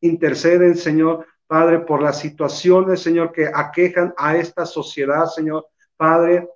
interceden, 0.00 0.76
Señor, 0.76 1.26
Padre, 1.46 1.80
por 1.80 2.00
las 2.00 2.18
situaciones, 2.18 3.00
Señor, 3.00 3.32
que 3.32 3.50
aquejan 3.54 4.14
a 4.16 4.34
esta 4.34 4.64
sociedad, 4.64 5.26
Señor. 5.26 5.66
Padre, 5.94 6.48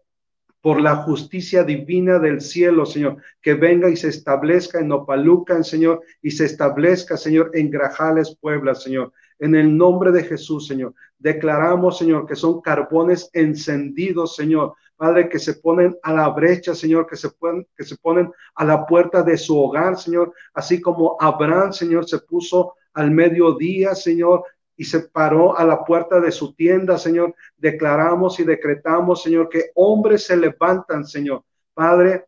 por 0.60 0.80
la 0.80 0.96
justicia 0.96 1.62
divina 1.62 2.18
del 2.18 2.40
cielo, 2.40 2.86
Señor, 2.86 3.18
que 3.40 3.54
venga 3.54 3.88
y 3.88 3.96
se 3.96 4.08
establezca 4.08 4.80
en 4.80 4.90
Opalucan, 4.90 5.62
Señor, 5.62 6.02
y 6.22 6.32
se 6.32 6.44
establezca, 6.44 7.16
Señor, 7.16 7.50
en 7.54 7.70
Grajales, 7.70 8.36
Puebla, 8.40 8.74
Señor. 8.74 9.12
En 9.38 9.54
el 9.54 9.76
nombre 9.76 10.12
de 10.12 10.24
Jesús, 10.24 10.66
Señor, 10.66 10.94
declaramos, 11.18 11.98
Señor, 11.98 12.26
que 12.26 12.34
son 12.34 12.60
carbones 12.60 13.30
encendidos, 13.32 14.34
Señor, 14.34 14.74
Padre, 14.96 15.28
que 15.28 15.38
se 15.38 15.54
ponen 15.54 15.96
a 16.02 16.12
la 16.12 16.28
brecha, 16.30 16.74
Señor, 16.74 17.06
que 17.06 17.16
se, 17.16 17.28
pueden, 17.28 17.66
que 17.76 17.84
se 17.84 17.96
ponen 17.96 18.32
a 18.54 18.64
la 18.64 18.86
puerta 18.86 19.22
de 19.22 19.36
su 19.36 19.58
hogar, 19.58 19.98
Señor, 19.98 20.32
así 20.54 20.80
como 20.80 21.16
Abraham, 21.20 21.72
Señor, 21.72 22.08
se 22.08 22.18
puso 22.20 22.74
al 22.94 23.10
mediodía, 23.10 23.94
Señor, 23.94 24.44
y 24.76 24.84
se 24.84 25.00
paró 25.00 25.56
a 25.56 25.64
la 25.64 25.84
puerta 25.84 26.20
de 26.20 26.30
su 26.30 26.54
tienda, 26.54 26.98
Señor. 26.98 27.34
Declaramos 27.56 28.38
y 28.40 28.44
decretamos, 28.44 29.22
Señor, 29.22 29.48
que 29.48 29.70
hombres 29.74 30.24
se 30.24 30.36
levantan, 30.36 31.06
Señor. 31.06 31.42
Padre, 31.74 32.26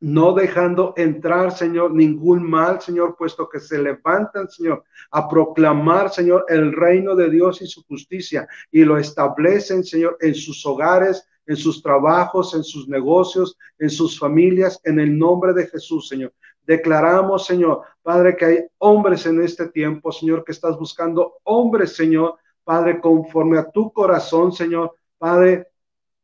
no 0.00 0.32
dejando 0.32 0.94
entrar, 0.96 1.50
Señor, 1.52 1.92
ningún 1.92 2.48
mal, 2.48 2.80
Señor, 2.80 3.16
puesto 3.16 3.48
que 3.48 3.58
se 3.58 3.78
levantan, 3.78 4.48
Señor, 4.48 4.84
a 5.10 5.28
proclamar, 5.28 6.10
Señor, 6.10 6.44
el 6.48 6.72
reino 6.72 7.16
de 7.16 7.30
Dios 7.30 7.60
y 7.62 7.66
su 7.66 7.82
justicia 7.84 8.46
y 8.70 8.84
lo 8.84 8.98
establecen, 8.98 9.82
Señor, 9.82 10.16
en 10.20 10.34
sus 10.34 10.64
hogares, 10.66 11.26
en 11.46 11.56
sus 11.56 11.82
trabajos, 11.82 12.54
en 12.54 12.62
sus 12.62 12.88
negocios, 12.88 13.56
en 13.78 13.90
sus 13.90 14.18
familias, 14.18 14.80
en 14.84 15.00
el 15.00 15.18
nombre 15.18 15.52
de 15.52 15.66
Jesús, 15.66 16.08
Señor. 16.08 16.32
Declaramos, 16.68 17.46
Señor, 17.46 17.80
Padre, 18.02 18.36
que 18.36 18.44
hay 18.44 18.58
hombres 18.76 19.24
en 19.24 19.42
este 19.42 19.70
tiempo, 19.70 20.12
Señor, 20.12 20.44
que 20.44 20.52
estás 20.52 20.78
buscando 20.78 21.38
hombres, 21.44 21.96
Señor, 21.96 22.34
Padre, 22.62 23.00
conforme 23.00 23.56
a 23.56 23.70
tu 23.70 23.90
corazón, 23.90 24.52
Señor, 24.52 24.94
Padre, 25.16 25.68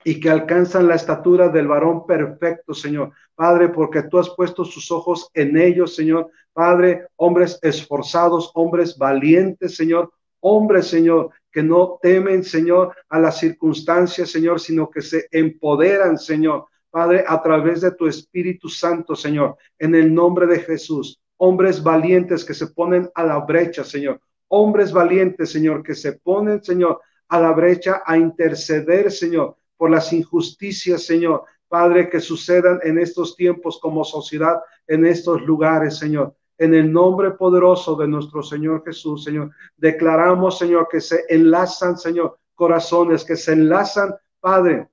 y 0.05 0.21
que 0.21 0.29
alcanzan 0.29 0.87
la 0.87 0.97
estatura 0.97 1.49
del 1.49 1.67
varón 1.67 2.05
perfecto, 2.05 2.75
Señor. 2.75 3.13
Padre, 3.35 3.71
porque 3.71 4.03
tú 4.03 4.19
has 4.19 4.29
puesto 4.29 4.67
sus 4.67 4.91
ojos 4.91 5.31
en 5.33 5.57
ellos, 5.57 5.97
Señor. 5.97 6.31
Padre, 6.53 7.09
hombres 7.17 7.59
esforzados, 7.63 8.51
hombres 8.53 8.99
valientes, 8.99 9.75
Señor. 9.75 10.13
Hombres, 10.41 10.89
Señor, 10.89 11.31
que 11.51 11.63
no 11.63 11.99
temen, 12.03 12.45
Señor, 12.45 12.95
a 13.09 13.19
las 13.19 13.39
circunstancias, 13.39 14.29
Señor, 14.31 14.61
sino 14.61 14.91
que 14.91 15.01
se 15.01 15.27
empoderan, 15.31 16.19
Señor, 16.19 16.67
Padre, 16.95 17.25
a 17.27 17.43
través 17.43 17.81
de 17.81 17.91
tu 17.91 18.07
Espíritu 18.07 18.69
Santo, 18.69 19.17
Señor, 19.17 19.57
en 19.81 19.97
el 19.97 20.15
nombre 20.15 20.47
de 20.47 20.61
Jesús. 20.61 21.21
Hombres 21.39 21.83
valientes 21.83 22.45
que 22.45 22.55
se 22.55 22.69
ponen 22.69 23.11
a 23.17 23.25
la 23.25 23.41
brecha, 23.41 23.83
Señor. 23.83 24.21
Hombres 24.47 24.93
valientes, 24.93 25.51
Señor, 25.51 25.83
que 25.83 25.97
se 25.97 26.13
ponen, 26.13 26.63
Señor, 26.63 27.01
a 27.27 27.41
la 27.41 27.51
brecha 27.51 28.05
a 28.07 28.17
interceder, 28.17 29.11
Señor, 29.11 29.57
por 29.77 29.91
las 29.91 30.13
injusticias, 30.13 31.03
Señor. 31.03 31.43
Padre, 31.67 32.09
que 32.09 32.21
sucedan 32.21 32.79
en 32.85 33.01
estos 33.01 33.35
tiempos 33.35 33.81
como 33.83 34.05
sociedad, 34.05 34.61
en 34.87 35.05
estos 35.05 35.43
lugares, 35.43 35.99
Señor. 35.99 36.37
En 36.59 36.75
el 36.75 36.93
nombre 36.93 37.33
poderoso 37.33 37.97
de 37.97 38.07
nuestro 38.07 38.41
Señor 38.41 38.85
Jesús, 38.85 39.25
Señor, 39.25 39.51
declaramos, 39.77 40.59
Señor, 40.59 40.87
que 40.89 41.01
se 41.01 41.25
enlazan, 41.29 41.99
Señor, 41.99 42.39
corazones, 42.55 43.25
que 43.25 43.35
se 43.35 43.55
enlazan, 43.55 44.15
Padre, 44.39 44.91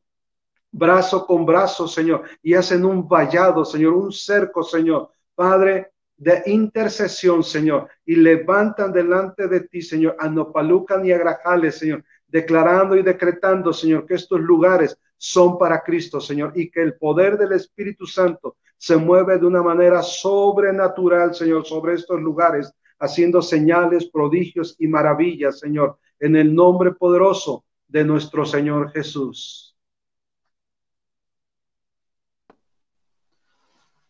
brazo 0.71 1.25
con 1.25 1.45
brazo, 1.45 1.87
Señor, 1.87 2.23
y 2.41 2.53
hacen 2.53 2.85
un 2.85 3.07
vallado, 3.07 3.65
Señor, 3.65 3.93
un 3.93 4.11
cerco, 4.11 4.63
Señor, 4.63 5.09
Padre, 5.35 5.91
de 6.17 6.43
intercesión, 6.45 7.43
Señor, 7.43 7.89
y 8.05 8.15
levantan 8.15 8.93
delante 8.93 9.47
de 9.47 9.61
ti, 9.61 9.81
Señor, 9.81 10.15
a 10.19 10.29
Nopalucan 10.29 11.05
y 11.05 11.11
a 11.11 11.17
Grajales, 11.17 11.79
Señor, 11.79 12.03
declarando 12.27 12.95
y 12.95 13.01
decretando, 13.01 13.73
Señor, 13.73 14.05
que 14.05 14.13
estos 14.13 14.39
lugares 14.39 14.97
son 15.17 15.57
para 15.57 15.81
Cristo, 15.81 16.21
Señor, 16.21 16.53
y 16.55 16.69
que 16.69 16.81
el 16.81 16.95
poder 16.95 17.37
del 17.37 17.53
Espíritu 17.53 18.05
Santo 18.05 18.57
se 18.77 18.97
mueve 18.97 19.37
de 19.37 19.45
una 19.45 19.61
manera 19.61 20.01
sobrenatural, 20.01 21.35
Señor, 21.35 21.65
sobre 21.65 21.95
estos 21.95 22.19
lugares, 22.21 22.73
haciendo 22.99 23.41
señales, 23.41 24.07
prodigios 24.07 24.75
y 24.79 24.87
maravillas, 24.87 25.59
Señor, 25.59 25.97
en 26.19 26.35
el 26.35 26.53
nombre 26.53 26.91
poderoso 26.91 27.65
de 27.87 28.03
nuestro 28.03 28.45
Señor 28.45 28.91
Jesús. 28.91 29.70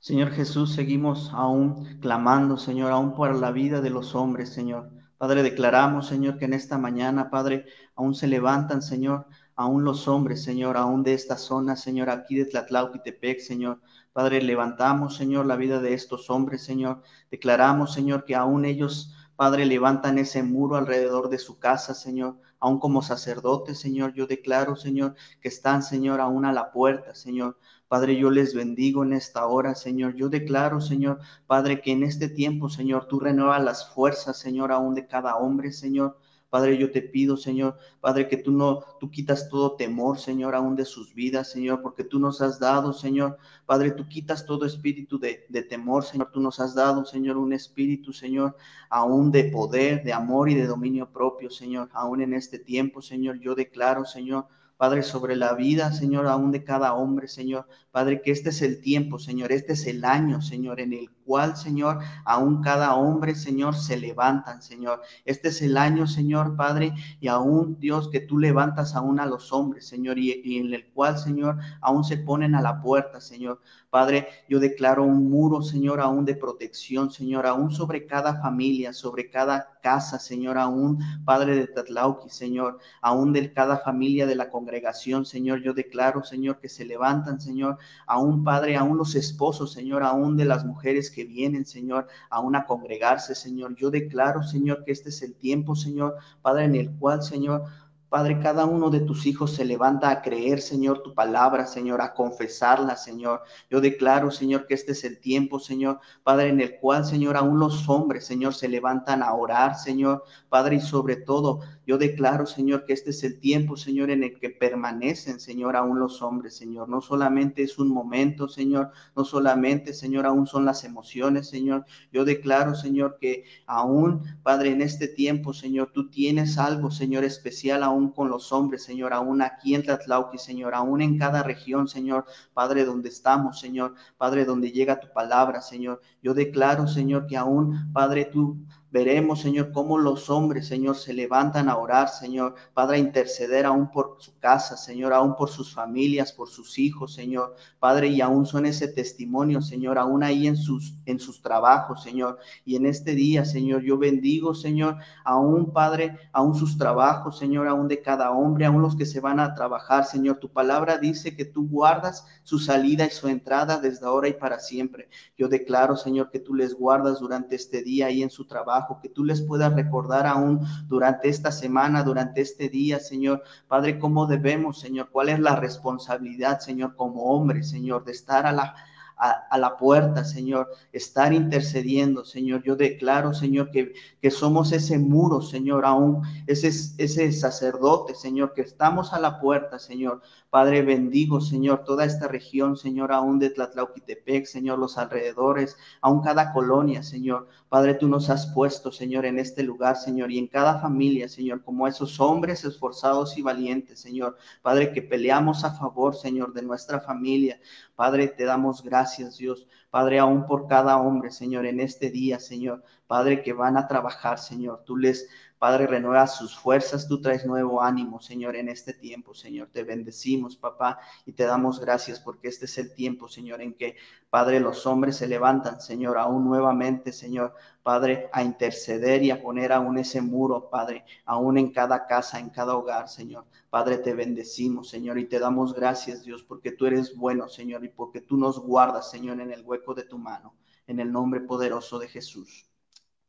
Señor 0.02 0.32
Jesús, 0.32 0.74
seguimos 0.74 1.30
aún 1.32 2.00
clamando, 2.00 2.58
Señor, 2.58 2.92
aún 2.92 3.14
por 3.14 3.36
la 3.36 3.52
vida 3.52 3.82
de 3.82 3.92
los 3.92 4.16
hombres, 4.16 4.50
Señor. 4.50 4.90
Padre, 5.20 5.44
declaramos, 5.44 6.08
Señor, 6.08 6.40
que 6.40 6.46
en 6.46 6.54
esta 6.54 6.80
mañana, 6.80 7.30
Padre, 7.30 7.66
aún 7.96 8.16
se 8.16 8.26
levantan, 8.26 8.82
Señor, 8.82 9.28
aún 9.56 9.84
los 9.84 10.08
hombres, 10.08 10.44
Señor, 10.44 10.76
aún 10.76 11.04
de 11.04 11.14
esta 11.14 11.38
zona, 11.38 11.76
Señor, 11.76 12.10
aquí 12.10 12.34
de 12.34 12.46
Tlatlauquitepec, 12.46 13.42
Señor. 13.42 13.80
Padre, 14.12 14.42
levantamos, 14.42 15.16
Señor, 15.16 15.46
la 15.46 15.56
vida 15.56 15.80
de 15.80 15.94
estos 15.94 16.32
hombres, 16.32 16.64
Señor. 16.64 17.04
Declaramos, 17.30 17.94
Señor, 17.94 18.26
que 18.26 18.34
aún 18.34 18.66
ellos, 18.66 19.14
Padre, 19.42 19.66
levantan 19.66 20.20
ese 20.20 20.44
muro 20.44 20.76
alrededor 20.76 21.28
de 21.28 21.40
su 21.40 21.58
casa, 21.58 21.96
Señor. 21.96 22.38
Aún 22.60 22.78
como 22.78 23.02
sacerdotes, 23.02 23.80
Señor, 23.80 24.14
yo 24.14 24.28
declaro, 24.28 24.76
Señor, 24.76 25.16
que 25.42 25.48
están, 25.48 25.82
Señor, 25.82 26.22
aún 26.22 26.46
a 26.46 26.54
la 26.54 26.72
puerta, 26.72 27.16
Señor. 27.16 27.58
Padre, 27.88 28.18
yo 28.18 28.30
les 28.30 28.54
bendigo 28.54 29.04
en 29.04 29.14
esta 29.14 29.48
hora, 29.48 29.74
Señor. 29.74 30.14
Yo 30.14 30.30
declaro, 30.30 30.80
Señor, 30.80 31.22
Padre, 31.48 31.82
que 31.82 31.92
en 31.92 32.04
este 32.04 32.30
tiempo, 32.30 32.70
Señor, 32.70 33.08
tú 33.08 33.20
renuevas 33.20 33.64
las 33.64 33.92
fuerzas, 33.92 34.38
Señor, 34.38 34.72
aún 34.72 34.94
de 34.94 35.08
cada 35.08 35.36
hombre, 35.38 35.72
Señor. 35.72 36.20
Padre, 36.52 36.78
yo 36.78 36.92
te 36.92 37.02
pido, 37.02 37.38
Señor, 37.38 37.78
Padre, 38.02 38.28
que 38.28 38.36
tú 38.36 38.52
no, 38.52 38.82
tú 39.00 39.10
quitas 39.10 39.48
todo 39.48 39.78
temor, 39.78 40.20
Señor, 40.20 40.54
aún 40.54 40.76
de 40.76 40.84
sus 40.84 41.16
vidas, 41.16 41.50
Señor, 41.50 41.82
porque 41.82 42.04
tú 42.04 42.20
nos 42.20 42.42
has 42.42 42.60
dado, 42.60 42.92
Señor, 42.92 43.38
Padre, 43.66 43.92
tú 43.92 44.06
quitas 44.10 44.46
todo 44.46 44.66
espíritu 44.66 45.18
de, 45.18 45.46
de 45.48 45.64
temor, 45.64 46.04
Señor, 46.04 46.30
tú 46.30 46.42
nos 46.42 46.60
has 46.60 46.76
dado, 46.76 47.06
Señor, 47.06 47.38
un 47.38 47.54
espíritu, 47.54 48.12
Señor, 48.12 48.58
aún 48.90 49.32
de 49.32 49.46
poder, 49.46 50.04
de 50.04 50.12
amor 50.12 50.50
y 50.50 50.56
de 50.56 50.68
dominio 50.68 51.10
propio, 51.10 51.50
Señor, 51.50 51.90
aún 51.94 52.22
en 52.22 52.34
este 52.34 52.60
tiempo, 52.60 53.02
Señor, 53.02 53.40
yo 53.40 53.56
declaro, 53.56 54.04
Señor, 54.04 54.48
Padre, 54.82 55.04
sobre 55.04 55.36
la 55.36 55.54
vida, 55.54 55.92
Señor, 55.92 56.26
aún 56.26 56.52
de 56.52 56.64
cada 56.64 56.96
hombre, 56.96 57.28
Señor. 57.28 57.68
Padre, 57.92 58.24
que 58.24 58.32
este 58.32 58.50
es 58.50 58.64
el 58.64 58.82
tiempo, 58.82 59.20
Señor, 59.20 59.52
este 59.52 59.74
es 59.74 59.86
el 59.86 60.04
año, 60.04 60.42
Señor, 60.42 60.80
en 60.80 60.94
el 60.94 61.12
cual, 61.24 61.56
Señor, 61.56 62.00
aún 62.26 62.64
cada 62.64 62.96
hombre, 62.96 63.36
Señor, 63.36 63.76
se 63.76 63.96
levantan, 63.96 64.64
Señor. 64.64 65.02
Este 65.24 65.50
es 65.50 65.62
el 65.62 65.78
año, 65.78 66.08
Señor, 66.08 66.56
Padre, 66.56 66.96
y 67.20 67.28
aún, 67.28 67.78
Dios, 67.80 68.10
que 68.10 68.22
tú 68.22 68.40
levantas 68.40 68.96
aún 68.96 69.20
a 69.20 69.28
los 69.28 69.54
hombres, 69.54 69.88
Señor, 69.88 70.18
y, 70.18 70.58
en 70.58 70.74
el 70.74 70.88
cual, 70.88 71.20
Señor, 71.20 71.60
aún 71.80 72.04
se 72.04 72.18
ponen 72.18 72.56
a 72.56 72.62
la 72.62 72.82
puerta, 72.82 73.22
Señor. 73.22 73.62
Padre, 73.92 74.30
yo 74.50 74.60
declaro 74.60 75.04
un 75.04 75.30
muro, 75.30 75.62
Señor, 75.62 76.02
aún 76.02 76.26
de 76.26 76.34
protección, 76.34 77.12
Señor, 77.12 77.46
aún 77.46 77.70
sobre 77.70 78.08
cada 78.08 78.42
familia, 78.42 78.94
sobre 78.94 79.30
cada 79.30 79.80
casa, 79.82 80.20
Señor, 80.20 80.58
aún, 80.58 81.00
Padre 81.26 81.56
de 81.56 81.68
Tatlauqui, 81.68 82.30
Señor, 82.30 82.80
aún 83.02 83.34
de 83.34 83.52
cada 83.52 83.78
familia 83.78 84.26
de 84.26 84.36
la 84.36 84.50
congregación, 84.50 85.26
Señor, 85.26 85.62
yo 85.62 85.74
declaro, 85.74 86.24
Señor, 86.24 86.60
que 86.60 86.70
se 86.70 86.86
levantan, 86.86 87.42
Señor, 87.42 87.78
aún, 88.06 88.44
Padre, 88.44 88.78
aún 88.78 88.98
los 88.98 89.16
esposos, 89.16 89.74
Señor, 89.74 90.04
aún 90.04 90.38
de 90.38 90.46
las 90.46 90.66
mujeres 90.66 91.12
que 91.12 91.26
vienen, 91.26 91.66
Señor, 91.66 92.08
aún 92.30 92.56
a 92.56 92.66
congregarse, 92.66 93.36
Señor. 93.36 93.76
Yo 93.76 93.92
declaro, 93.92 94.44
Señor, 94.44 94.84
que 94.86 94.92
este 94.92 95.10
es 95.10 95.22
el 95.22 95.36
tiempo, 95.36 95.76
Señor, 95.76 96.16
Padre, 96.42 96.66
en 96.66 96.76
el 96.76 96.92
cual, 96.92 97.24
Señor, 97.24 97.66
Padre, 98.12 98.40
cada 98.40 98.66
uno 98.66 98.90
de 98.90 99.00
tus 99.00 99.26
hijos 99.26 99.56
se 99.56 99.64
levanta 99.64 100.10
a 100.10 100.22
creer, 100.22 100.60
Señor, 100.60 101.02
tu 101.02 101.14
palabra, 101.14 101.66
Señor, 101.66 102.02
a 102.02 102.14
confesarla, 102.14 102.98
Señor. 102.98 103.44
Yo 103.70 103.80
declaro, 103.80 104.32
Señor, 104.32 104.68
que 104.68 104.74
este 104.74 104.92
es 104.92 105.06
el 105.06 105.22
tiempo, 105.22 105.60
Señor, 105.62 106.02
Padre, 106.22 106.50
en 106.50 106.60
el 106.60 106.78
cual, 106.78 107.06
Señor, 107.06 107.38
aún 107.38 107.58
los 107.58 107.88
hombres, 107.88 108.26
Señor, 108.26 108.54
se 108.54 108.68
levantan 108.68 109.24
a 109.24 109.34
orar, 109.34 109.78
Señor, 109.78 110.26
Padre, 110.50 110.76
y 110.76 110.82
sobre 110.82 111.16
todo, 111.16 111.62
yo 111.88 111.98
declaro, 111.98 112.46
Señor, 112.46 112.84
que 112.84 112.92
este 112.92 113.12
es 113.12 113.24
el 113.24 113.40
tiempo, 113.40 113.78
Señor, 113.78 114.12
en 114.12 114.24
el 114.24 114.38
que 114.38 114.50
permanecen, 114.50 115.40
Señor, 115.40 115.78
aún 115.78 115.98
los 115.98 116.22
hombres, 116.22 116.54
Señor. 116.58 116.90
No 116.90 117.00
solamente 117.00 117.64
es 117.64 117.80
un 117.80 117.88
momento, 117.88 118.50
Señor, 118.50 118.92
no 119.16 119.24
solamente, 119.24 119.94
Señor, 119.94 120.26
aún 120.26 120.48
son 120.48 120.66
las 120.66 120.84
emociones, 120.84 121.48
Señor. 121.48 121.86
Yo 122.12 122.26
declaro, 122.26 122.76
Señor, 122.76 123.18
que 123.22 123.46
aún, 123.68 124.22
Padre, 124.44 124.72
en 124.72 124.82
este 124.82 125.08
tiempo, 125.08 125.54
Señor, 125.54 125.92
tú 125.94 126.10
tienes 126.10 126.58
algo, 126.58 126.92
Señor, 126.92 127.24
especial 127.24 127.84
aún 127.84 128.01
con 128.10 128.30
los 128.30 128.52
hombres, 128.52 128.84
Señor, 128.84 129.14
aún 129.14 129.42
aquí 129.42 129.76
en 129.76 129.84
Tlatlauqui, 129.84 130.38
Señor, 130.38 130.74
aún 130.74 131.02
en 131.02 131.18
cada 131.20 131.44
región, 131.44 131.88
Señor, 131.88 132.26
Padre, 132.54 132.86
donde 132.86 133.10
estamos, 133.10 133.60
Señor, 133.60 133.94
Padre, 134.18 134.46
donde 134.46 134.72
llega 134.72 135.00
tu 135.00 135.12
palabra, 135.14 135.62
Señor. 135.62 136.02
Yo 136.24 136.34
declaro, 136.34 136.88
Señor, 136.88 137.28
que 137.28 137.38
aún, 137.38 137.92
Padre, 137.94 138.26
tú 138.26 138.58
Veremos, 138.92 139.40
Señor, 139.40 139.72
cómo 139.72 139.98
los 139.98 140.30
hombres, 140.30 140.68
Señor, 140.68 140.98
se 140.98 141.14
levantan 141.14 141.70
a 141.70 141.78
orar, 141.78 142.10
Señor, 142.10 142.56
Padre, 142.74 142.98
a 142.98 143.00
interceder 143.00 143.66
aún 143.66 143.90
por 143.90 144.18
su 144.20 144.38
casa, 144.38 144.76
Señor, 144.76 145.14
aún 145.14 145.38
por 145.38 145.50
sus 145.50 145.74
familias, 145.74 146.34
por 146.34 146.50
sus 146.50 146.78
hijos, 146.78 147.14
Señor, 147.14 147.56
Padre, 147.80 148.10
y 148.10 148.20
aún 148.20 148.46
son 148.46 148.66
ese 148.66 148.90
testimonio, 148.90 149.62
Señor, 149.62 149.98
aún 149.98 150.24
ahí 150.24 150.46
en 150.46 150.58
sus, 150.58 150.94
en 151.06 151.22
sus 151.22 151.42
trabajos, 151.42 152.04
Señor. 152.04 152.40
Y 152.66 152.76
en 152.76 152.86
este 152.86 153.16
día, 153.16 153.46
Señor, 153.46 153.82
yo 153.82 153.98
bendigo, 153.98 154.54
Señor, 154.54 154.98
aún, 155.24 155.72
Padre, 155.72 156.20
aún 156.34 156.54
sus 156.54 156.78
trabajos, 156.78 157.38
Señor, 157.38 157.70
aún 157.70 157.88
de 157.88 158.02
cada 158.02 158.32
hombre, 158.32 158.66
aún 158.66 158.82
los 158.82 158.98
que 158.98 159.06
se 159.06 159.22
van 159.22 159.40
a 159.40 159.54
trabajar, 159.54 160.04
Señor. 160.04 160.40
Tu 160.40 160.50
palabra 160.52 160.98
dice 160.98 161.38
que 161.38 161.46
tú 161.46 161.66
guardas 161.70 162.28
su 162.44 162.60
salida 162.60 163.06
y 163.06 163.10
su 163.10 163.30
entrada 163.30 163.80
desde 163.80 164.06
ahora 164.06 164.28
y 164.28 164.34
para 164.34 164.60
siempre. 164.60 165.08
Yo 165.38 165.48
declaro, 165.48 165.96
Señor, 165.96 166.30
que 166.30 166.40
tú 166.40 166.54
les 166.54 166.74
guardas 166.74 167.22
durante 167.22 167.56
este 167.56 167.84
día 167.84 168.12
y 168.12 168.22
en 168.22 168.30
su 168.30 168.46
trabajo 168.46 168.81
que 169.02 169.10
tú 169.10 169.24
les 169.24 169.42
puedas 169.42 169.74
recordar 169.74 170.28
aún 170.28 170.60
durante 170.88 171.30
esta 171.30 171.52
semana, 171.52 172.04
durante 172.04 172.42
este 172.42 172.70
día, 172.70 173.00
Señor. 173.00 173.44
Padre, 173.68 174.00
cómo 174.00 174.26
debemos, 174.26 174.80
Señor, 174.80 175.10
cuál 175.12 175.30
es 175.30 175.40
la 175.40 175.56
responsabilidad, 175.56 176.60
Señor, 176.60 176.96
como 176.96 177.24
hombre, 177.24 177.64
Señor, 177.64 178.04
de 178.06 178.12
estar 178.12 178.46
a 178.46 178.52
la 178.52 178.76
a, 179.22 179.58
la 179.60 179.78
puerta, 179.78 180.24
Señor, 180.24 180.72
estar 180.92 181.32
intercediendo, 181.32 182.26
Señor. 182.26 182.64
Yo 182.64 182.76
declaro, 182.76 183.36
Señor, 183.36 183.70
que, 183.70 183.94
que 184.20 184.32
somos 184.32 184.72
ese 184.72 184.98
muro, 184.98 185.42
Señor, 185.44 185.86
aún 185.86 186.24
ese, 186.48 186.70
ese 186.70 187.32
sacerdote, 187.32 188.16
Señor, 188.16 188.54
que 188.54 188.62
estamos 188.62 189.14
a 189.14 189.20
la 189.20 189.40
puerta, 189.40 189.78
Señor. 189.78 190.22
Padre, 190.50 190.82
bendigo, 190.82 191.40
Señor, 191.40 191.84
toda 191.86 192.04
esta 192.04 192.28
región, 192.28 192.76
Señor, 192.76 193.14
aún 193.14 193.40
de 193.40 193.52
Tlatlauquitepec, 193.52 194.46
Señor, 194.46 194.80
los 194.80 194.98
alrededores, 194.98 195.78
aún 196.02 196.22
cada 196.22 196.52
colonia, 196.52 197.04
Señor. 197.04 197.48
Padre, 197.70 197.94
tú 197.94 198.10
nos 198.10 198.30
has 198.30 198.48
puesto, 198.48 198.92
Señor, 198.92 199.26
en 199.26 199.40
este 199.40 199.64
lugar, 199.64 199.96
Señor, 199.96 200.30
y 200.30 200.40
en 200.40 200.48
cada 200.48 200.82
familia, 200.82 201.30
Señor, 201.30 201.64
como 201.64 201.88
esos 201.88 202.20
hombres 202.20 202.66
esforzados 202.66 203.38
y 203.38 203.42
valientes, 203.42 204.02
Señor. 204.02 204.36
Padre, 204.62 204.92
que 204.92 205.02
peleamos 205.02 205.64
a 205.64 205.74
favor, 205.74 206.16
Señor, 206.16 206.52
de 206.52 206.64
nuestra 206.64 207.00
familia. 207.00 207.62
Padre, 207.96 208.28
te 208.28 208.44
damos 208.46 208.82
gracias, 208.84 209.38
Dios. 209.38 209.68
Padre, 209.92 210.20
aún 210.20 210.46
por 210.46 210.68
cada 210.68 210.98
hombre, 210.98 211.32
Señor, 211.32 211.66
en 211.66 211.82
este 211.82 212.10
día, 212.10 212.40
Señor. 212.40 212.82
Padre, 213.08 213.44
que 213.44 213.52
van 213.52 213.76
a 213.76 213.90
trabajar, 213.90 214.40
Señor. 214.40 214.84
Tú 214.86 214.96
les, 214.96 215.28
Padre, 215.60 215.86
renueva 215.86 216.28
sus 216.28 216.58
fuerzas. 216.58 217.10
Tú 217.10 217.22
traes 217.22 217.46
nuevo 217.46 217.82
ánimo, 217.82 218.22
Señor, 218.22 218.56
en 218.56 218.70
este 218.70 218.94
tiempo, 218.94 219.34
Señor. 219.34 219.68
Te 219.74 219.84
bendecimos, 219.84 220.56
papá, 220.56 221.00
y 221.26 221.34
te 221.34 221.44
damos 221.44 221.82
gracias 221.82 222.22
porque 222.22 222.48
este 222.48 222.66
es 222.66 222.78
el 222.78 222.96
tiempo, 222.96 223.28
Señor, 223.28 223.62
en 223.62 223.74
que, 223.74 223.98
Padre, 224.30 224.62
los 224.62 224.88
hombres 224.88 225.18
se 225.18 225.28
levantan, 225.28 225.82
Señor, 225.82 226.18
aún 226.18 226.46
nuevamente, 226.46 227.12
Señor, 227.12 227.54
Padre, 227.84 228.30
a 228.32 228.44
interceder 228.44 229.24
y 229.24 229.32
a 229.32 229.42
poner 229.42 229.74
aún 229.74 229.98
ese 229.98 230.22
muro, 230.22 230.70
Padre, 230.70 231.04
aún 231.26 231.58
en 231.58 231.72
cada 231.72 232.08
casa, 232.08 232.40
en 232.40 232.50
cada 232.50 232.76
hogar, 232.76 233.10
Señor. 233.10 233.44
Padre, 233.72 233.98
te 233.98 234.14
bendecimos, 234.14 234.90
Señor, 234.90 235.18
y 235.18 235.26
te 235.26 235.40
damos 235.40 235.74
gracias, 235.74 236.24
Dios, 236.24 236.44
porque 236.44 236.72
tú 236.72 236.86
eres 236.86 237.16
bueno, 237.16 237.48
Señor, 237.48 237.84
y 237.84 237.90
porque 237.90 238.22
tú 238.22 238.38
nos 238.38 238.60
guardas, 238.60 239.10
Señor, 239.10 239.40
en 239.40 239.52
el 239.52 239.64
hueco 239.64 239.81
de 239.96 240.04
tu 240.04 240.18
mano, 240.18 240.58
en 240.88 241.00
el 241.00 241.12
nombre 241.12 241.42
poderoso 241.42 242.00
de 242.00 242.08
Jesús. 242.08 242.70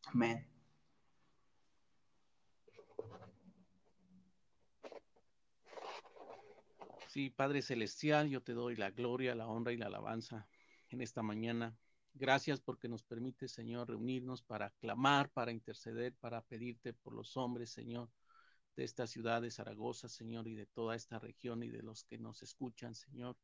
Amén. 0.07 0.49
Sí, 7.09 7.31
Padre 7.31 7.61
Celestial, 7.61 8.29
yo 8.29 8.43
te 8.43 8.53
doy 8.53 8.77
la 8.77 8.91
gloria, 8.91 9.35
la 9.35 9.47
honra 9.47 9.73
y 9.73 9.77
la 9.77 9.87
alabanza 9.87 10.47
en 10.89 11.03
esta 11.03 11.23
mañana. 11.23 11.77
Gracias 12.15 12.61
porque 12.61 12.89
nos 12.89 13.03
permite, 13.03 13.49
Señor, 13.49 13.89
reunirnos 13.89 14.43
para 14.43 14.71
clamar, 14.81 15.31
para 15.31 15.53
interceder, 15.53 16.15
para 16.15 16.43
pedirte 16.43 16.93
por 16.93 17.13
los 17.15 17.37
hombres, 17.37 17.71
Señor 17.71 18.09
de 18.77 18.85
esta 18.85 19.07
ciudad 19.07 19.43
de 19.43 19.51
Zaragoza, 19.51 20.09
Señor, 20.09 20.49
y 20.49 20.55
de 20.55 20.67
toda 20.67 20.97
esta 20.97 21.19
región 21.19 21.63
y 21.63 21.69
de 21.69 21.83
los 21.83 22.05
que 22.05 22.19
nos 22.19 22.43
escuchan, 22.43 22.95
Señor. 22.95 23.37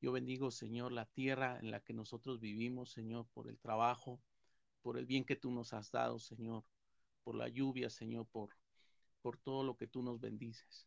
Yo 0.00 0.12
bendigo, 0.12 0.50
Señor, 0.50 0.92
la 0.92 1.06
tierra 1.06 1.58
en 1.60 1.70
la 1.70 1.80
que 1.80 1.92
nosotros 1.92 2.38
vivimos, 2.38 2.90
Señor, 2.90 3.26
por 3.34 3.48
el 3.48 3.58
trabajo, 3.58 4.20
por 4.80 4.96
el 4.96 5.06
bien 5.06 5.24
que 5.24 5.34
tú 5.34 5.50
nos 5.50 5.72
has 5.72 5.90
dado, 5.90 6.18
Señor, 6.20 6.64
por 7.24 7.34
la 7.34 7.48
lluvia, 7.48 7.90
Señor, 7.90 8.26
por, 8.26 8.50
por 9.22 9.38
todo 9.38 9.64
lo 9.64 9.76
que 9.76 9.88
tú 9.88 10.02
nos 10.02 10.20
bendices. 10.20 10.86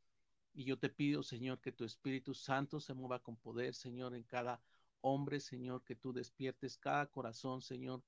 Y 0.54 0.64
yo 0.64 0.78
te 0.80 0.90
pido, 0.90 1.24
Señor, 1.24 1.60
que 1.60 1.72
tu 1.72 1.84
Espíritu 1.84 2.34
Santo 2.34 2.80
se 2.80 2.94
mueva 2.94 3.20
con 3.20 3.36
poder, 3.36 3.76
Señor, 3.76 4.16
en 4.16 4.24
cada 4.24 4.62
hombre, 5.02 5.40
Señor, 5.40 5.84
que 5.84 5.96
tú 5.96 6.14
despiertes 6.14 6.78
cada 6.78 7.08
corazón, 7.08 7.62
Señor, 7.62 8.04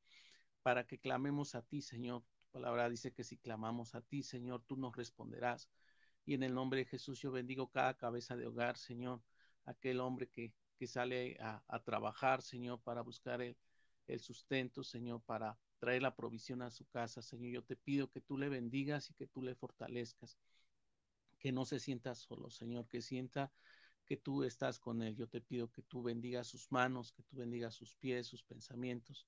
para 0.62 0.86
que 0.86 1.00
clamemos 1.00 1.56
a 1.56 1.62
ti, 1.64 1.82
Señor, 1.82 2.24
palabra 2.52 2.90
dice 2.90 3.12
que 3.12 3.24
si 3.24 3.38
clamamos 3.38 3.96
a 3.96 4.02
ti, 4.02 4.24
Señor, 4.24 4.64
tú 4.68 4.78
nos 4.78 4.96
responderás. 4.96 5.70
Y 6.26 6.36
en 6.36 6.44
el 6.44 6.54
nombre 6.54 6.80
de 6.80 6.86
Jesús 6.86 7.20
yo 7.20 7.32
bendigo 7.32 7.70
cada 7.70 7.98
cabeza 7.98 8.38
de 8.38 8.48
hogar, 8.48 8.78
Señor, 8.78 9.22
aquel 9.66 10.00
hombre 10.00 10.30
que, 10.30 10.54
que 10.84 10.88
sale 10.88 11.38
a, 11.40 11.80
trabajar, 11.86 12.42
Señor, 12.42 12.78
para 12.82 13.02
buscar 13.02 13.42
el, 13.42 13.56
el 14.06 14.20
sustento, 14.20 14.84
Señor, 14.84 15.22
para 15.22 15.58
traer 15.80 16.02
la 16.02 16.14
provisión 16.14 16.62
a 16.62 16.70
su 16.70 16.86
casa, 16.88 17.22
Señor. 17.22 17.54
Yo 17.54 17.64
te 17.64 17.78
pido 17.78 18.10
que 18.10 18.20
tú 18.20 18.38
le 18.38 18.50
bendigas 18.50 19.10
y 19.10 19.14
que 19.14 19.26
tú 19.26 19.42
le 19.42 19.56
fortalezcas, 19.56 20.38
que 21.40 21.54
no 21.54 21.64
se 21.64 21.80
sienta 21.80 22.16
solo, 22.16 22.50
Señor, 22.50 22.86
que 22.90 23.02
sienta 23.02 23.50
que 24.04 24.18
tú 24.18 24.44
estás 24.44 24.78
con 24.78 25.02
él. 25.02 25.16
Yo 25.16 25.30
te 25.30 25.40
pido 25.40 25.72
que 25.72 25.84
tú 25.84 26.04
bendigas 26.04 26.48
sus 26.48 26.70
manos, 26.70 27.14
que 27.14 27.24
tú 27.24 27.38
bendigas 27.38 27.74
sus 27.76 27.96
pies, 27.96 28.28
sus 28.28 28.44
pensamientos, 28.44 29.26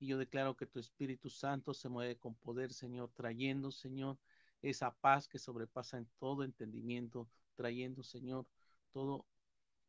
y 0.00 0.08
yo 0.08 0.18
declaro 0.18 0.56
que 0.56 0.66
tu 0.66 0.80
Espíritu 0.80 1.30
Santo 1.30 1.74
se 1.74 1.88
mueve 1.88 2.16
con 2.16 2.34
poder, 2.34 2.72
Señor, 2.72 3.12
trayendo, 3.14 3.70
Señor, 3.70 4.18
esa 4.62 4.96
paz 4.96 5.28
que 5.28 5.38
sobrepasa 5.38 5.96
en 5.96 6.08
todo 6.18 6.42
entendimiento, 6.42 7.28
trayendo, 7.54 8.02
Señor, 8.02 8.48
todo, 8.90 9.26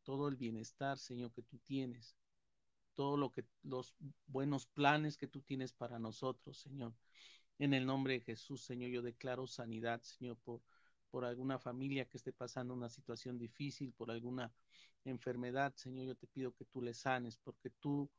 todo 0.03 0.27
el 0.27 0.35
bienestar, 0.35 0.97
Señor, 0.97 1.31
que 1.31 1.41
tú 1.41 1.59
tienes, 1.59 2.15
todo 2.95 3.17
lo 3.17 3.31
que, 3.31 3.45
los 3.63 3.95
buenos 4.27 4.67
planes 4.67 5.17
que 5.17 5.27
tú 5.27 5.41
tienes 5.41 5.73
para 5.73 5.99
nosotros, 5.99 6.59
Señor. 6.59 6.93
En 7.57 7.73
el 7.73 7.85
nombre 7.85 8.13
de 8.13 8.21
Jesús, 8.21 8.63
Señor, 8.63 8.89
yo 8.89 9.01
declaro 9.01 9.47
sanidad, 9.47 10.01
Señor, 10.01 10.37
por, 10.37 10.61
por 11.09 11.25
alguna 11.25 11.59
familia 11.59 12.05
que 12.05 12.17
esté 12.17 12.31
pasando 12.33 12.73
una 12.73 12.89
situación 12.89 13.37
difícil, 13.37 13.93
por 13.93 14.11
alguna 14.11 14.53
enfermedad, 15.05 15.73
Señor, 15.75 16.07
yo 16.07 16.15
te 16.15 16.27
pido 16.27 16.53
que 16.53 16.65
tú 16.65 16.81
le 16.81 16.93
sanes, 16.93 17.37
porque 17.37 17.69
tú 17.69 18.09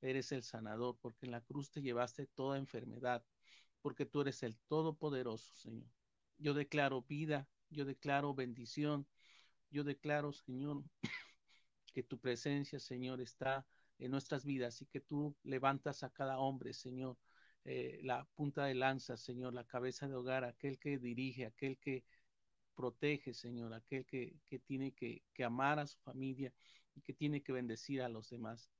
eres 0.00 0.32
el 0.32 0.42
sanador, 0.42 0.96
porque 1.00 1.26
en 1.26 1.32
la 1.32 1.40
cruz 1.40 1.70
te 1.70 1.82
llevaste 1.82 2.26
toda 2.26 2.58
enfermedad, 2.58 3.24
porque 3.82 4.06
tú 4.06 4.20
eres 4.20 4.42
el 4.42 4.56
todopoderoso, 4.68 5.54
Señor. 5.56 5.88
Yo 6.38 6.54
declaro 6.54 7.02
vida, 7.02 7.48
yo 7.70 7.84
declaro 7.84 8.34
bendición, 8.34 9.06
yo 9.70 9.84
declaro, 9.84 10.32
Señor, 10.32 10.84
que 11.92 12.02
tu 12.02 12.18
presencia, 12.18 12.78
Señor, 12.78 13.20
está 13.20 13.66
en 13.98 14.10
nuestras 14.10 14.44
vidas 14.44 14.80
y 14.82 14.86
que 14.86 15.00
tú 15.00 15.36
levantas 15.42 16.02
a 16.02 16.10
cada 16.10 16.38
hombre, 16.38 16.72
Señor, 16.72 17.16
eh, 17.64 18.00
la 18.02 18.24
punta 18.34 18.64
de 18.64 18.74
lanza, 18.74 19.16
Señor, 19.16 19.54
la 19.54 19.64
cabeza 19.64 20.08
de 20.08 20.14
hogar, 20.14 20.44
aquel 20.44 20.78
que 20.78 20.98
dirige, 20.98 21.46
aquel 21.46 21.78
que 21.78 22.04
protege, 22.74 23.34
Señor, 23.34 23.74
aquel 23.74 24.06
que, 24.06 24.36
que 24.48 24.58
tiene 24.60 24.92
que, 24.92 25.22
que 25.34 25.44
amar 25.44 25.78
a 25.78 25.86
su 25.86 25.98
familia 26.00 26.52
y 26.94 27.00
que 27.00 27.12
tiene 27.12 27.42
que 27.42 27.52
bendecir 27.52 28.02
a 28.02 28.08
los 28.08 28.30
demás. 28.30 28.70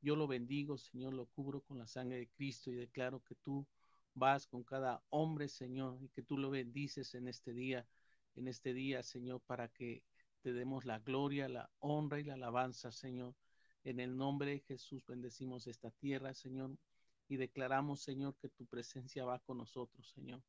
Yo 0.00 0.16
lo 0.16 0.26
bendigo, 0.26 0.76
Señor, 0.76 1.14
lo 1.14 1.26
cubro 1.26 1.60
con 1.62 1.78
la 1.78 1.86
sangre 1.86 2.18
de 2.18 2.28
Cristo 2.28 2.70
y 2.70 2.74
declaro 2.74 3.22
que 3.22 3.36
tú 3.36 3.66
vas 4.14 4.46
con 4.46 4.64
cada 4.64 5.02
hombre, 5.10 5.48
Señor, 5.48 6.02
y 6.02 6.08
que 6.08 6.22
tú 6.22 6.38
lo 6.38 6.50
bendices 6.50 7.14
en 7.14 7.28
este 7.28 7.52
día, 7.52 7.86
en 8.34 8.48
este 8.48 8.74
día, 8.74 9.02
Señor, 9.02 9.40
para 9.46 9.68
que 9.68 10.02
te 10.46 10.52
demos 10.52 10.84
la 10.84 11.00
gloria, 11.00 11.48
la 11.48 11.68
honra 11.80 12.20
y 12.20 12.22
la 12.22 12.34
alabanza, 12.34 12.92
Señor. 12.92 13.34
En 13.82 13.98
el 13.98 14.16
nombre 14.16 14.52
de 14.52 14.60
Jesús 14.60 15.04
bendecimos 15.04 15.66
esta 15.66 15.90
tierra, 15.90 16.34
Señor, 16.34 16.78
y 17.26 17.36
declaramos, 17.36 18.02
Señor, 18.02 18.36
que 18.36 18.48
tu 18.48 18.64
presencia 18.64 19.24
va 19.24 19.40
con 19.40 19.58
nosotros, 19.58 20.08
Señor. 20.08 20.40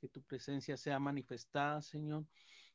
Que 0.00 0.08
tu 0.08 0.24
presencia 0.24 0.76
sea 0.76 0.98
manifestada, 0.98 1.80
Señor. 1.82 2.26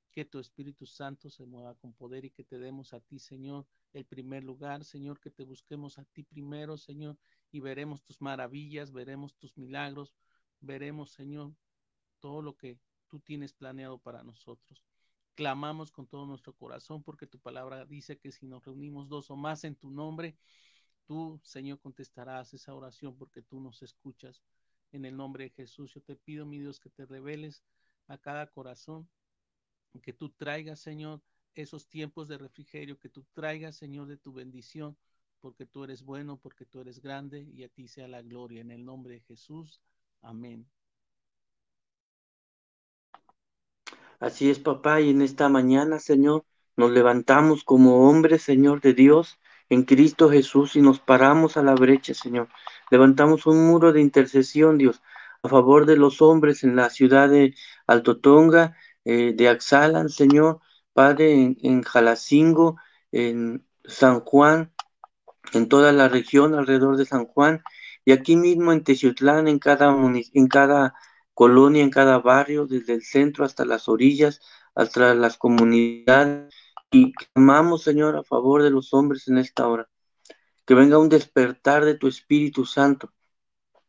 Que 0.10 0.24
tu 0.24 0.40
Espíritu 0.40 0.86
Santo 0.86 1.30
se 1.30 1.46
mueva 1.46 1.76
con 1.76 1.92
poder 1.92 2.24
y 2.24 2.32
que 2.32 2.46
te 2.46 2.58
demos 2.58 2.94
a 2.94 3.02
ti, 3.02 3.20
Señor, 3.20 3.68
el 3.92 4.06
primer 4.06 4.46
lugar, 4.46 4.86
Señor, 4.86 5.20
que 5.20 5.32
te 5.32 5.44
busquemos 5.44 6.00
a 6.00 6.06
ti 6.06 6.24
primero, 6.24 6.78
Señor, 6.78 7.18
y 7.52 7.60
veremos 7.60 8.02
tus 8.04 8.22
maravillas, 8.22 8.94
veremos 8.94 9.36
tus 9.36 9.58
milagros, 9.58 10.16
veremos, 10.62 11.12
Señor, 11.12 11.54
todo 12.22 12.42
lo 12.42 12.56
que 12.56 12.80
tú 13.10 13.20
tienes 13.20 13.52
planeado 13.52 13.98
para 13.98 14.24
nosotros. 14.24 14.89
Clamamos 15.40 15.90
con 15.90 16.06
todo 16.06 16.26
nuestro 16.26 16.52
corazón 16.52 17.02
porque 17.02 17.26
tu 17.26 17.40
palabra 17.40 17.86
dice 17.86 18.18
que 18.18 18.30
si 18.30 18.46
nos 18.46 18.66
reunimos 18.66 19.08
dos 19.08 19.32
o 19.32 19.38
más 19.38 19.64
en 19.64 19.74
tu 19.74 19.90
nombre, 19.90 20.36
tú, 21.06 21.40
Señor, 21.46 21.80
contestarás 21.80 22.54
esa 22.54 22.76
oración 22.76 23.16
porque 23.16 23.42
tú 23.42 23.62
nos 23.62 23.82
escuchas. 23.82 24.44
En 24.92 25.06
el 25.06 25.16
nombre 25.16 25.46
de 25.46 25.50
Jesús, 25.52 25.94
yo 25.94 26.02
te 26.02 26.18
pido, 26.18 26.46
mi 26.46 26.60
Dios, 26.60 26.82
que 26.82 26.90
te 26.90 27.06
reveles 27.06 27.64
a 28.08 28.18
cada 28.18 28.48
corazón, 28.48 29.08
que 30.04 30.12
tú 30.12 30.30
traigas, 30.30 30.82
Señor, 30.82 31.22
esos 31.56 31.88
tiempos 31.88 32.28
de 32.28 32.38
refrigerio, 32.38 33.00
que 33.00 33.08
tú 33.08 33.26
traigas, 33.32 33.78
Señor, 33.78 34.08
de 34.08 34.18
tu 34.18 34.34
bendición, 34.34 34.98
porque 35.40 35.66
tú 35.66 35.86
eres 35.86 36.04
bueno, 36.04 36.36
porque 36.36 36.66
tú 36.66 36.82
eres 36.82 37.00
grande 37.00 37.44
y 37.44 37.64
a 37.64 37.70
ti 37.70 37.88
sea 37.88 38.10
la 38.10 38.22
gloria. 38.22 38.60
En 38.60 38.72
el 38.72 38.84
nombre 38.84 39.14
de 39.14 39.22
Jesús. 39.22 39.80
Amén. 40.22 40.70
Así 44.20 44.50
es, 44.50 44.60
papá, 44.60 45.00
y 45.02 45.12
en 45.12 45.22
esta 45.22 45.48
mañana, 45.48 46.00
Señor, 46.00 46.46
nos 46.76 46.92
levantamos 46.92 47.64
como 47.64 48.10
hombres, 48.10 48.44
Señor 48.44 48.82
de 48.82 48.94
Dios, 48.94 49.40
en 49.70 49.84
Cristo 49.84 50.30
Jesús 50.30 50.76
y 50.76 50.82
nos 50.82 51.00
paramos 51.00 51.56
a 51.56 51.64
la 51.64 51.74
brecha, 51.76 52.14
Señor. 52.14 52.50
Levantamos 52.92 53.46
un 53.46 53.66
muro 53.68 53.94
de 53.94 54.02
intercesión, 54.02 54.78
Dios, 54.78 55.02
a 55.42 55.48
favor 55.50 55.86
de 55.86 55.96
los 55.96 56.22
hombres 56.22 56.64
en 56.66 56.76
la 56.76 56.90
ciudad 56.90 57.30
de 57.30 57.56
Altotonga, 57.88 58.76
eh, 59.06 59.34
de 59.36 59.48
Axalan, 59.48 60.10
Señor, 60.10 60.60
Padre, 60.92 61.56
en, 61.62 61.84
Jalacingo, 61.84 62.78
en 63.14 63.66
San 63.86 64.20
Juan, 64.22 64.74
en 65.54 65.70
toda 65.70 65.94
la 65.94 66.10
región 66.10 66.56
alrededor 66.56 66.98
de 66.98 67.06
San 67.06 67.26
Juan, 67.26 67.64
y 68.04 68.12
aquí 68.12 68.36
mismo 68.36 68.74
en 68.74 68.84
Teciutlán, 68.84 69.48
en 69.48 69.60
cada, 69.60 69.96
en 70.34 70.48
cada 70.48 70.94
colonia, 71.40 71.84
en 71.84 71.90
cada 71.90 72.20
barrio, 72.20 72.68
desde 72.68 72.94
el 72.96 73.02
centro 73.02 73.46
hasta 73.46 73.64
las 73.64 73.88
orillas, 73.88 74.42
hasta 74.76 75.16
las 75.16 75.38
comunidades, 75.38 76.54
y 76.92 77.14
clamamos, 77.14 77.84
Señor, 77.84 78.18
a 78.18 78.24
favor 78.24 78.62
de 78.62 78.72
los 78.72 78.94
hombres 78.94 79.30
en 79.30 79.38
esta 79.38 79.66
hora. 79.66 79.88
Que 80.66 80.74
venga 80.74 80.98
un 80.98 81.08
despertar 81.08 81.86
de 81.86 81.96
tu 81.96 82.10
Espíritu 82.10 82.66
Santo 82.66 83.14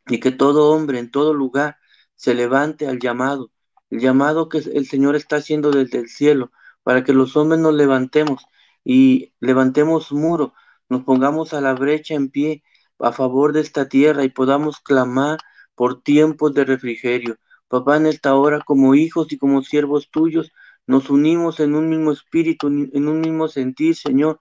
y 0.07 0.21
que 0.21 0.31
todo 0.31 0.71
hombre 0.71 1.01
en 1.01 1.11
todo 1.11 1.35
lugar 1.35 1.79
se 2.15 2.35
levante 2.35 2.87
al 2.87 3.01
llamado, 3.01 3.51
el 3.91 3.99
llamado 3.99 4.49
que 4.49 4.59
el 4.59 4.87
Señor 4.87 5.17
está 5.17 5.37
haciendo 5.37 5.73
desde 5.73 5.99
el 5.99 6.09
cielo, 6.09 6.53
para 6.85 7.03
que 7.03 7.13
los 7.13 7.37
hombres 7.37 7.61
nos 7.61 7.75
levantemos 7.75 8.47
y 8.85 9.35
levantemos 9.41 10.13
muro, 10.13 10.55
nos 10.89 11.03
pongamos 11.03 11.53
a 11.53 11.61
la 11.61 11.75
brecha 11.75 12.15
en 12.15 12.31
pie 12.31 12.63
a 13.01 13.11
favor 13.11 13.53
de 13.53 13.63
esta 13.63 13.89
tierra 13.89 14.23
y 14.23 14.29
podamos 14.29 14.79
clamar 14.79 15.41
por 15.75 16.03
tiempos 16.03 16.55
de 16.55 16.65
refrigerio. 16.65 17.37
Papá, 17.69 17.97
en 17.97 18.07
esta 18.07 18.35
hora, 18.35 18.61
como 18.65 18.95
hijos 18.95 19.33
y 19.33 19.39
como 19.39 19.63
siervos 19.63 20.11
tuyos, 20.11 20.53
nos 20.87 21.11
unimos 21.11 21.61
en 21.61 21.75
un 21.75 21.89
mismo 21.89 22.13
espíritu, 22.13 22.67
en 22.69 23.09
un 23.09 23.21
mismo 23.21 23.49
sentir, 23.49 23.95
Señor, 23.95 24.41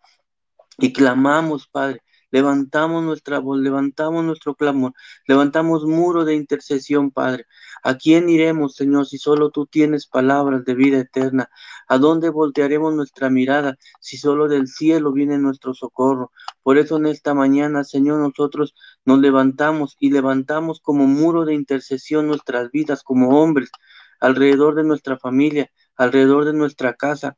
y 0.77 0.93
clamamos, 0.93 1.67
Padre, 1.67 2.01
Levantamos 2.31 3.03
nuestra 3.03 3.39
voz, 3.39 3.59
levantamos 3.59 4.23
nuestro 4.23 4.55
clamor, 4.55 4.93
levantamos 5.27 5.85
muro 5.85 6.25
de 6.25 6.35
intercesión, 6.35 7.11
Padre. 7.11 7.45
¿A 7.83 7.95
quién 7.95 8.29
iremos, 8.29 8.75
Señor, 8.75 9.07
si 9.07 9.17
solo 9.17 9.51
tú 9.51 9.65
tienes 9.65 10.05
palabras 10.07 10.63
de 10.65 10.75
vida 10.75 10.99
eterna? 10.99 11.49
¿A 11.87 11.97
dónde 11.97 12.29
voltearemos 12.29 12.93
nuestra 12.93 13.29
mirada 13.29 13.77
si 13.99 14.17
solo 14.17 14.47
del 14.47 14.67
cielo 14.67 15.11
viene 15.11 15.37
nuestro 15.37 15.73
socorro? 15.73 16.31
Por 16.61 16.77
eso 16.77 16.97
en 16.97 17.07
esta 17.07 17.33
mañana, 17.33 17.83
Señor, 17.83 18.19
nosotros 18.19 18.75
nos 19.05 19.19
levantamos 19.19 19.95
y 19.99 20.11
levantamos 20.11 20.79
como 20.81 21.07
muro 21.07 21.45
de 21.45 21.55
intercesión 21.55 22.27
nuestras 22.27 22.69
vidas 22.71 23.03
como 23.03 23.41
hombres 23.41 23.71
alrededor 24.19 24.75
de 24.75 24.83
nuestra 24.83 25.17
familia, 25.17 25.71
alrededor 25.95 26.45
de 26.45 26.53
nuestra 26.53 26.93
casa, 26.93 27.37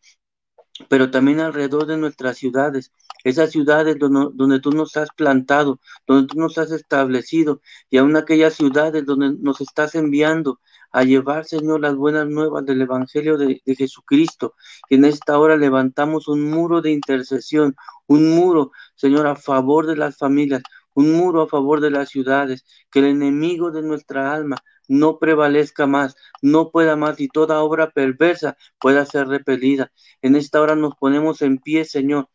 pero 0.89 1.11
también 1.11 1.39
alrededor 1.39 1.85
de 1.85 1.97
nuestras 1.97 2.37
ciudades, 2.37 2.91
esas 3.23 3.51
ciudades 3.51 3.97
donde, 3.99 4.59
tú 4.59 4.71
nos 4.71 4.97
has 4.97 5.09
plantado, 5.15 5.79
donde 6.07 6.27
tú 6.27 6.39
nos 6.39 6.57
has 6.57 6.71
establecido, 6.71 7.61
y 7.89 7.97
aún 7.97 8.15
aquellas 8.15 8.55
ciudades 8.55 9.05
donde 9.05 9.35
nos 9.39 9.61
estás 9.61 9.95
enviando 9.95 10.59
a 10.91 11.03
llevar, 11.03 11.45
Señor, 11.45 11.79
las 11.81 11.95
buenas 11.95 12.27
nuevas 12.27 12.65
del 12.65 12.81
Evangelio 12.81 13.37
de, 13.37 13.61
de 13.65 13.75
Jesucristo. 13.75 14.55
Y 14.89 14.95
en 14.95 15.05
esta 15.05 15.39
hora 15.39 15.55
levantamos 15.55 16.27
un 16.27 16.49
muro 16.49 16.81
de 16.81 16.91
intercesión, 16.91 17.75
un 18.07 18.35
muro, 18.35 18.71
Señor, 18.95 19.27
a 19.27 19.35
favor 19.35 19.85
de 19.87 19.95
las 19.95 20.17
familias, 20.17 20.63
un 20.93 21.13
muro 21.13 21.41
a 21.43 21.47
favor 21.47 21.81
de 21.81 21.91
las 21.91 22.09
ciudades, 22.09 22.65
que 22.89 22.99
el 22.99 23.05
enemigo 23.05 23.71
de 23.71 23.81
nuestra 23.81 24.33
alma 24.33 24.57
no 24.87 25.19
prevalezca 25.19 25.87
más, 25.87 26.15
no 26.41 26.69
pueda 26.71 26.95
más 26.95 27.19
y 27.19 27.27
toda 27.29 27.61
obra 27.61 27.91
perversa 27.91 28.57
pueda 28.79 29.05
ser 29.05 29.27
repelida. 29.27 29.91
En 30.21 30.35
esta 30.35 30.61
hora 30.61 30.75
nos 30.75 30.95
ponemos 30.95 31.41
en 31.41 31.59
pie, 31.59 31.85
Señor, 31.85 32.27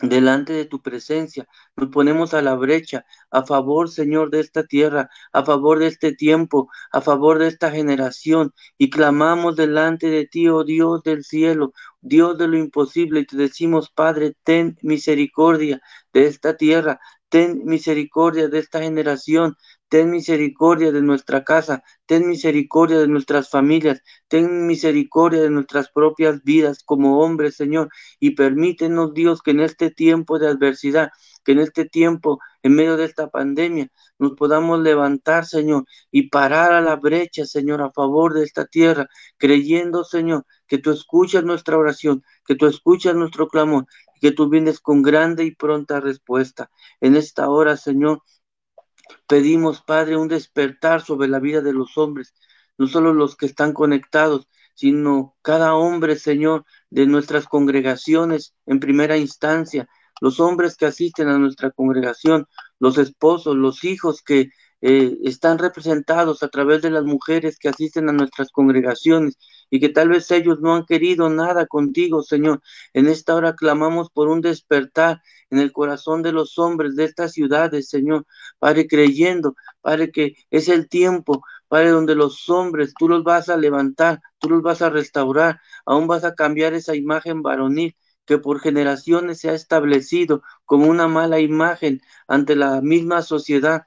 delante 0.00 0.52
de 0.52 0.64
tu 0.64 0.80
presencia. 0.80 1.46
Nos 1.76 1.90
ponemos 1.90 2.34
a 2.34 2.42
la 2.42 2.54
brecha, 2.54 3.04
a 3.30 3.44
favor, 3.44 3.90
Señor, 3.90 4.30
de 4.30 4.40
esta 4.40 4.64
tierra, 4.64 5.10
a 5.32 5.44
favor 5.44 5.78
de 5.78 5.88
este 5.88 6.14
tiempo, 6.14 6.70
a 6.92 7.00
favor 7.00 7.38
de 7.38 7.48
esta 7.48 7.70
generación, 7.70 8.52
y 8.78 8.90
clamamos 8.90 9.56
delante 9.56 10.08
de 10.08 10.26
ti, 10.26 10.48
oh 10.48 10.64
Dios 10.64 11.02
del 11.02 11.24
cielo, 11.24 11.72
Dios 12.00 12.38
de 12.38 12.48
lo 12.48 12.56
imposible, 12.58 13.20
y 13.20 13.26
te 13.26 13.36
decimos, 13.36 13.90
Padre, 13.90 14.34
ten 14.42 14.76
misericordia 14.82 15.80
de 16.12 16.26
esta 16.26 16.56
tierra, 16.56 17.00
ten 17.32 17.62
misericordia 17.64 18.48
de 18.48 18.58
esta 18.58 18.80
generación, 18.82 19.56
ten 19.88 20.10
misericordia 20.10 20.92
de 20.92 21.00
nuestra 21.00 21.44
casa, 21.44 21.82
ten 22.04 22.28
misericordia 22.28 22.98
de 22.98 23.08
nuestras 23.08 23.48
familias, 23.48 24.02
ten 24.28 24.66
misericordia 24.66 25.40
de 25.40 25.48
nuestras 25.48 25.90
propias 25.90 26.42
vidas 26.44 26.82
como 26.84 27.20
hombres, 27.20 27.56
Señor, 27.56 27.88
y 28.20 28.32
permítenos, 28.32 29.14
Dios, 29.14 29.40
que 29.40 29.52
en 29.52 29.60
este 29.60 29.90
tiempo 29.90 30.38
de 30.38 30.48
adversidad, 30.48 31.08
que 31.42 31.52
en 31.52 31.60
este 31.60 31.86
tiempo, 31.86 32.38
en 32.62 32.74
medio 32.74 32.98
de 32.98 33.06
esta 33.06 33.30
pandemia, 33.30 33.88
nos 34.18 34.32
podamos 34.32 34.80
levantar, 34.80 35.46
Señor, 35.46 35.86
y 36.10 36.28
parar 36.28 36.74
a 36.74 36.82
la 36.82 36.96
brecha, 36.96 37.46
Señor, 37.46 37.80
a 37.80 37.92
favor 37.92 38.34
de 38.34 38.44
esta 38.44 38.66
tierra, 38.66 39.08
creyendo, 39.38 40.04
Señor, 40.04 40.44
que 40.66 40.76
tú 40.76 40.90
escuchas 40.90 41.44
nuestra 41.44 41.78
oración, 41.78 42.22
que 42.44 42.56
tú 42.56 42.66
escuchas 42.66 43.14
nuestro 43.14 43.48
clamor, 43.48 43.86
que 44.22 44.30
tú 44.32 44.48
vienes 44.48 44.78
con 44.80 45.02
grande 45.02 45.44
y 45.44 45.54
pronta 45.54 46.00
respuesta. 46.00 46.70
En 47.00 47.16
esta 47.16 47.50
hora, 47.50 47.76
Señor, 47.76 48.22
Pedimos, 49.26 49.82
Padre, 49.82 50.16
un 50.16 50.28
despertar 50.28 51.02
sobre 51.02 51.26
la 51.26 51.40
vida 51.40 51.60
de 51.60 51.72
los 51.72 51.98
hombres, 51.98 52.34
no 52.78 52.86
solo 52.86 53.12
los 53.12 53.36
que 53.36 53.46
están 53.46 53.72
conectados, 53.72 54.48
sino 54.74 55.36
cada 55.42 55.74
hombre, 55.74 56.16
Señor, 56.16 56.64
de 56.88 57.06
nuestras 57.06 57.46
congregaciones 57.46 58.54
en 58.64 58.78
primera 58.78 59.16
instancia, 59.16 59.88
los 60.20 60.38
hombres 60.38 60.76
que 60.76 60.86
asisten 60.86 61.28
a 61.28 61.38
nuestra 61.38 61.72
congregación, 61.72 62.46
los 62.78 62.96
esposos, 62.96 63.56
los 63.56 63.82
hijos 63.82 64.22
que 64.22 64.50
eh, 64.82 65.16
están 65.24 65.58
representados 65.58 66.42
a 66.42 66.48
través 66.48 66.82
de 66.82 66.90
las 66.90 67.04
mujeres 67.04 67.58
que 67.58 67.68
asisten 67.68 68.08
a 68.08 68.12
nuestras 68.12 68.50
congregaciones 68.50 69.38
y 69.70 69.80
que 69.80 69.88
tal 69.88 70.10
vez 70.10 70.30
ellos 70.30 70.58
no 70.60 70.74
han 70.74 70.84
querido 70.84 71.30
nada 71.30 71.66
contigo, 71.66 72.22
Señor. 72.22 72.60
En 72.92 73.06
esta 73.06 73.34
hora 73.34 73.54
clamamos 73.54 74.10
por 74.10 74.28
un 74.28 74.40
despertar 74.42 75.22
en 75.50 75.58
el 75.60 75.72
corazón 75.72 76.22
de 76.22 76.32
los 76.32 76.58
hombres 76.58 76.96
de 76.96 77.04
estas 77.04 77.32
ciudades, 77.32 77.88
Señor. 77.88 78.26
Padre, 78.58 78.86
creyendo, 78.86 79.54
Padre, 79.80 80.10
que 80.10 80.34
es 80.50 80.68
el 80.68 80.88
tiempo, 80.88 81.42
Padre, 81.68 81.90
donde 81.90 82.14
los 82.14 82.48
hombres 82.50 82.92
tú 82.98 83.08
los 83.08 83.24
vas 83.24 83.48
a 83.48 83.56
levantar, 83.56 84.20
tú 84.38 84.50
los 84.50 84.62
vas 84.62 84.82
a 84.82 84.90
restaurar, 84.90 85.60
aún 85.86 86.06
vas 86.06 86.24
a 86.24 86.34
cambiar 86.34 86.74
esa 86.74 86.94
imagen 86.94 87.42
varonil 87.42 87.96
que 88.26 88.38
por 88.38 88.60
generaciones 88.60 89.40
se 89.40 89.50
ha 89.50 89.54
establecido 89.54 90.42
como 90.64 90.86
una 90.86 91.08
mala 91.08 91.40
imagen 91.40 92.00
ante 92.28 92.56
la 92.56 92.80
misma 92.80 93.22
sociedad. 93.22 93.82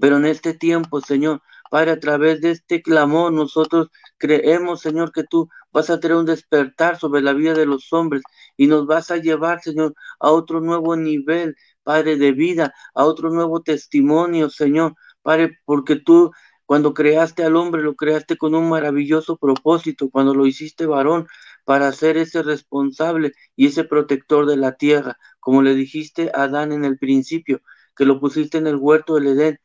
Pero 0.00 0.16
en 0.16 0.26
este 0.26 0.54
tiempo, 0.54 1.00
Señor, 1.00 1.42
Padre, 1.70 1.92
a 1.92 2.00
través 2.00 2.40
de 2.40 2.50
este 2.50 2.82
clamor, 2.82 3.32
nosotros 3.32 3.88
creemos, 4.18 4.80
Señor, 4.82 5.12
que 5.12 5.24
tú 5.24 5.48
vas 5.72 5.90
a 5.90 6.00
tener 6.00 6.16
un 6.16 6.26
despertar 6.26 6.98
sobre 6.98 7.22
la 7.22 7.32
vida 7.32 7.54
de 7.54 7.66
los 7.66 7.92
hombres 7.92 8.22
y 8.56 8.66
nos 8.66 8.86
vas 8.86 9.10
a 9.10 9.16
llevar, 9.16 9.60
Señor, 9.62 9.94
a 10.20 10.30
otro 10.30 10.60
nuevo 10.60 10.96
nivel, 10.96 11.56
Padre, 11.82 12.16
de 12.16 12.32
vida, 12.32 12.74
a 12.94 13.04
otro 13.04 13.30
nuevo 13.30 13.62
testimonio, 13.62 14.50
Señor, 14.50 14.94
Padre, 15.22 15.58
porque 15.64 15.96
tú 15.96 16.32
cuando 16.66 16.94
creaste 16.94 17.44
al 17.44 17.56
hombre, 17.56 17.82
lo 17.82 17.96
creaste 17.96 18.36
con 18.38 18.54
un 18.54 18.68
maravilloso 18.68 19.36
propósito, 19.36 20.08
cuando 20.10 20.34
lo 20.34 20.46
hiciste 20.46 20.86
varón, 20.86 21.26
para 21.64 21.92
ser 21.92 22.16
ese 22.16 22.42
responsable 22.42 23.32
y 23.56 23.66
ese 23.66 23.84
protector 23.84 24.46
de 24.46 24.56
la 24.56 24.72
tierra, 24.76 25.18
como 25.40 25.62
le 25.62 25.74
dijiste 25.74 26.30
a 26.34 26.44
Adán 26.44 26.72
en 26.72 26.84
el 26.84 26.98
principio, 26.98 27.60
que 27.94 28.04
lo 28.06 28.20
pusiste 28.20 28.58
en 28.58 28.66
el 28.66 28.76
huerto 28.76 29.16
del 29.16 29.26
Edén, 29.28 29.58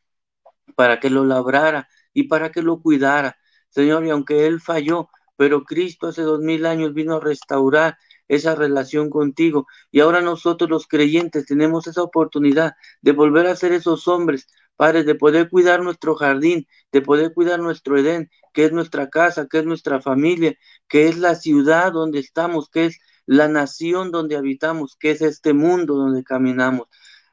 para 0.75 0.99
que 0.99 1.09
lo 1.09 1.25
labrara 1.25 1.87
y 2.13 2.23
para 2.23 2.51
que 2.51 2.61
lo 2.61 2.81
cuidara. 2.81 3.37
Señor, 3.69 4.05
y 4.05 4.09
aunque 4.09 4.47
él 4.47 4.61
falló, 4.61 5.09
pero 5.35 5.63
Cristo 5.63 6.07
hace 6.07 6.23
dos 6.23 6.39
mil 6.39 6.65
años 6.65 6.93
vino 6.93 7.15
a 7.15 7.19
restaurar 7.19 7.97
esa 8.27 8.55
relación 8.55 9.09
contigo. 9.09 9.67
Y 9.91 10.01
ahora 10.01 10.21
nosotros 10.21 10.69
los 10.69 10.87
creyentes 10.87 11.45
tenemos 11.45 11.87
esa 11.87 12.03
oportunidad 12.03 12.73
de 13.01 13.11
volver 13.11 13.47
a 13.47 13.55
ser 13.55 13.71
esos 13.71 14.07
hombres, 14.07 14.47
Padre, 14.75 15.03
de 15.03 15.15
poder 15.15 15.49
cuidar 15.49 15.81
nuestro 15.81 16.15
jardín, 16.15 16.67
de 16.91 17.01
poder 17.01 17.33
cuidar 17.33 17.59
nuestro 17.59 17.97
Edén, 17.97 18.29
que 18.53 18.65
es 18.65 18.71
nuestra 18.71 19.09
casa, 19.09 19.47
que 19.47 19.59
es 19.59 19.65
nuestra 19.65 20.01
familia, 20.01 20.55
que 20.87 21.07
es 21.07 21.17
la 21.17 21.35
ciudad 21.35 21.91
donde 21.91 22.19
estamos, 22.19 22.69
que 22.69 22.85
es 22.85 22.99
la 23.25 23.47
nación 23.47 24.11
donde 24.11 24.35
habitamos, 24.35 24.95
que 24.99 25.11
es 25.11 25.21
este 25.21 25.53
mundo 25.53 25.95
donde 25.95 26.23
caminamos. 26.23 26.87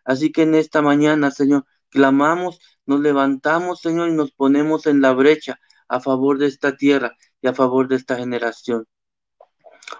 Así 0.04 0.32
que 0.32 0.42
en 0.42 0.54
esta 0.54 0.82
mañana, 0.82 1.30
Señor, 1.30 1.64
clamamos, 1.90 2.60
nos 2.86 3.00
levantamos, 3.00 3.80
Señor, 3.80 4.08
y 4.08 4.12
nos 4.12 4.32
ponemos 4.32 4.86
en 4.86 5.00
la 5.00 5.12
brecha 5.12 5.58
a 5.88 6.00
favor 6.00 6.38
de 6.38 6.46
esta 6.46 6.76
tierra 6.76 7.16
y 7.40 7.48
a 7.48 7.54
favor 7.54 7.88
de 7.88 7.96
esta 7.96 8.16
generación. 8.16 8.86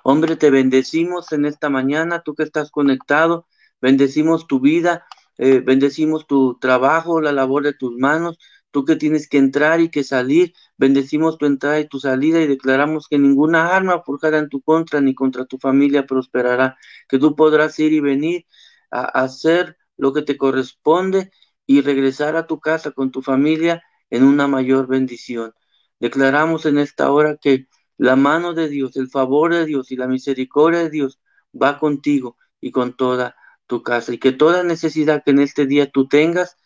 Hombre, 0.02 0.36
te 0.36 0.50
bendecimos 0.50 1.32
en 1.32 1.44
esta 1.44 1.70
mañana, 1.70 2.22
tú 2.22 2.34
que 2.34 2.42
estás 2.42 2.70
conectado, 2.70 3.46
bendecimos 3.80 4.46
tu 4.46 4.60
vida, 4.60 5.04
eh, 5.38 5.60
bendecimos 5.60 6.26
tu 6.26 6.58
trabajo, 6.58 7.20
la 7.20 7.32
labor 7.32 7.64
de 7.64 7.74
tus 7.74 7.92
manos, 7.96 8.38
tú 8.70 8.84
que 8.84 8.96
tienes 8.96 9.28
que 9.28 9.38
entrar 9.38 9.80
y 9.80 9.90
que 9.90 10.04
salir, 10.04 10.52
bendecimos 10.76 11.38
tu 11.38 11.46
entrada 11.46 11.80
y 11.80 11.88
tu 11.88 12.00
salida 12.00 12.40
y 12.40 12.46
declaramos 12.46 13.08
que 13.08 13.18
ninguna 13.18 13.74
arma 13.74 14.02
forjada 14.02 14.38
en 14.38 14.48
tu 14.48 14.62
contra 14.62 15.00
ni 15.00 15.14
contra 15.14 15.44
tu 15.44 15.58
familia 15.58 16.06
prosperará, 16.06 16.76
que 17.08 17.18
tú 17.18 17.36
podrás 17.36 17.78
ir 17.78 17.92
y 17.92 18.00
venir 18.00 18.46
a 18.90 19.04
hacer 19.22 19.76
lo 19.96 20.12
que 20.12 20.22
te 20.22 20.36
corresponde 20.36 21.30
y 21.66 21.80
regresar 21.80 22.36
a 22.36 22.46
tu 22.46 22.60
casa 22.60 22.90
con 22.92 23.10
tu 23.10 23.22
familia 23.22 23.82
en 24.10 24.24
una 24.24 24.46
mayor 24.46 24.86
bendición. 24.86 25.52
Declaramos 26.00 26.66
en 26.66 26.78
esta 26.78 27.10
hora 27.10 27.36
que 27.40 27.68
la 27.96 28.16
mano 28.16 28.54
de 28.54 28.68
Dios, 28.68 28.96
el 28.96 29.08
favor 29.08 29.54
de 29.54 29.64
Dios 29.66 29.90
y 29.90 29.96
la 29.96 30.08
misericordia 30.08 30.80
de 30.80 30.90
Dios 30.90 31.20
va 31.60 31.78
contigo 31.78 32.36
y 32.60 32.70
con 32.70 32.96
toda 32.96 33.36
tu 33.66 33.82
casa. 33.82 34.12
Y 34.12 34.18
que 34.18 34.32
toda 34.32 34.62
necesidad 34.62 35.22
que 35.24 35.30
en 35.30 35.40
este 35.40 35.66
día 35.66 35.90
tú 35.90 36.08
tengas, 36.08 36.56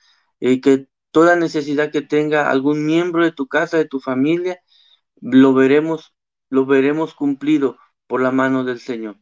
y 0.41 0.55
eh, 0.55 0.61
que 0.61 0.89
toda 1.11 1.37
necesidad 1.37 1.91
que 1.91 2.03
tenga 2.03 2.51
algún 2.51 2.87
miembro 2.87 3.25
de 3.25 3.33
tu 3.33 3.49
casa, 3.49 3.77
de 3.77 3.87
tu 3.87 4.01
familia, 4.01 4.61
lo 5.21 5.55
veremos, 5.55 6.15
lo 6.51 6.67
veremos 6.67 7.15
cumplido 7.15 7.79
por 8.07 8.21
la 8.23 8.31
mano 8.31 8.65
del 8.65 8.81
Señor. 8.81 9.17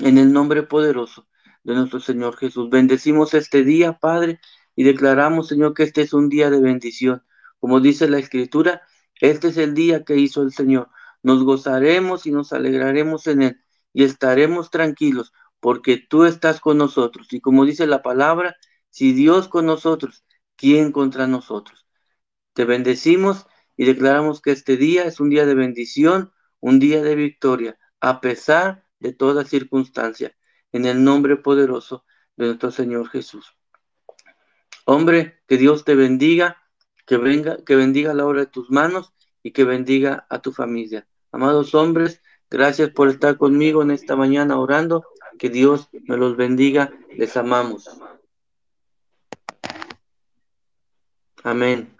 En 0.00 0.18
el 0.18 0.32
nombre 0.32 0.62
poderoso 0.62 1.26
de 1.64 1.74
nuestro 1.74 2.00
Señor 2.00 2.36
Jesús. 2.36 2.70
Bendecimos 2.70 3.34
este 3.34 3.64
día, 3.64 3.98
Padre, 3.98 4.40
y 4.76 4.84
declaramos, 4.84 5.48
Señor, 5.48 5.74
que 5.74 5.84
este 5.84 6.02
es 6.02 6.12
un 6.12 6.28
día 6.28 6.50
de 6.50 6.60
bendición. 6.60 7.22
Como 7.58 7.80
dice 7.80 8.08
la 8.08 8.18
Escritura, 8.18 8.82
este 9.20 9.48
es 9.48 9.56
el 9.56 9.74
día 9.74 10.04
que 10.04 10.16
hizo 10.16 10.42
el 10.42 10.52
Señor 10.52 10.88
nos 11.24 11.42
gozaremos 11.42 12.26
y 12.26 12.30
nos 12.30 12.52
alegraremos 12.52 13.26
en 13.26 13.42
él 13.42 13.64
y 13.92 14.04
estaremos 14.04 14.70
tranquilos 14.70 15.32
porque 15.58 15.96
tú 15.96 16.24
estás 16.24 16.60
con 16.60 16.78
nosotros. 16.78 17.32
Y 17.32 17.40
como 17.40 17.64
dice 17.64 17.86
la 17.86 18.02
palabra, 18.02 18.56
si 18.90 19.12
Dios 19.14 19.48
con 19.48 19.66
nosotros, 19.66 20.24
¿quién 20.54 20.92
contra 20.92 21.26
nosotros? 21.26 21.86
Te 22.52 22.66
bendecimos 22.66 23.46
y 23.76 23.86
declaramos 23.86 24.42
que 24.42 24.52
este 24.52 24.76
día 24.76 25.06
es 25.06 25.18
un 25.18 25.30
día 25.30 25.46
de 25.46 25.54
bendición, 25.54 26.32
un 26.60 26.78
día 26.78 27.02
de 27.02 27.14
victoria, 27.14 27.78
a 28.00 28.20
pesar 28.20 28.84
de 29.00 29.14
toda 29.14 29.46
circunstancia, 29.46 30.36
en 30.72 30.84
el 30.84 31.02
nombre 31.02 31.36
poderoso 31.36 32.04
de 32.36 32.46
nuestro 32.46 32.70
Señor 32.70 33.08
Jesús. 33.08 33.56
Hombre, 34.84 35.40
que 35.46 35.56
Dios 35.56 35.84
te 35.84 35.94
bendiga, 35.94 36.58
que 37.06 37.16
venga, 37.16 37.58
que 37.64 37.76
bendiga 37.76 38.14
la 38.14 38.26
obra 38.26 38.40
de 38.40 38.46
tus 38.46 38.70
manos 38.70 39.12
y 39.42 39.52
que 39.52 39.64
bendiga 39.64 40.26
a 40.28 40.40
tu 40.40 40.52
familia. 40.52 41.06
Amados 41.32 41.74
hombres, 41.74 42.22
gracias 42.50 42.90
por 42.90 43.08
estar 43.08 43.36
conmigo 43.36 43.82
en 43.82 43.90
esta 43.90 44.16
mañana 44.16 44.58
orando. 44.58 45.04
Que 45.38 45.50
Dios 45.50 45.88
me 46.06 46.16
los 46.16 46.36
bendiga. 46.36 46.92
Les 47.16 47.36
amamos. 47.36 47.88
Amén. 51.42 51.94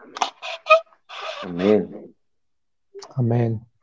Amén. 1.43 2.15
Amén. 3.17 3.74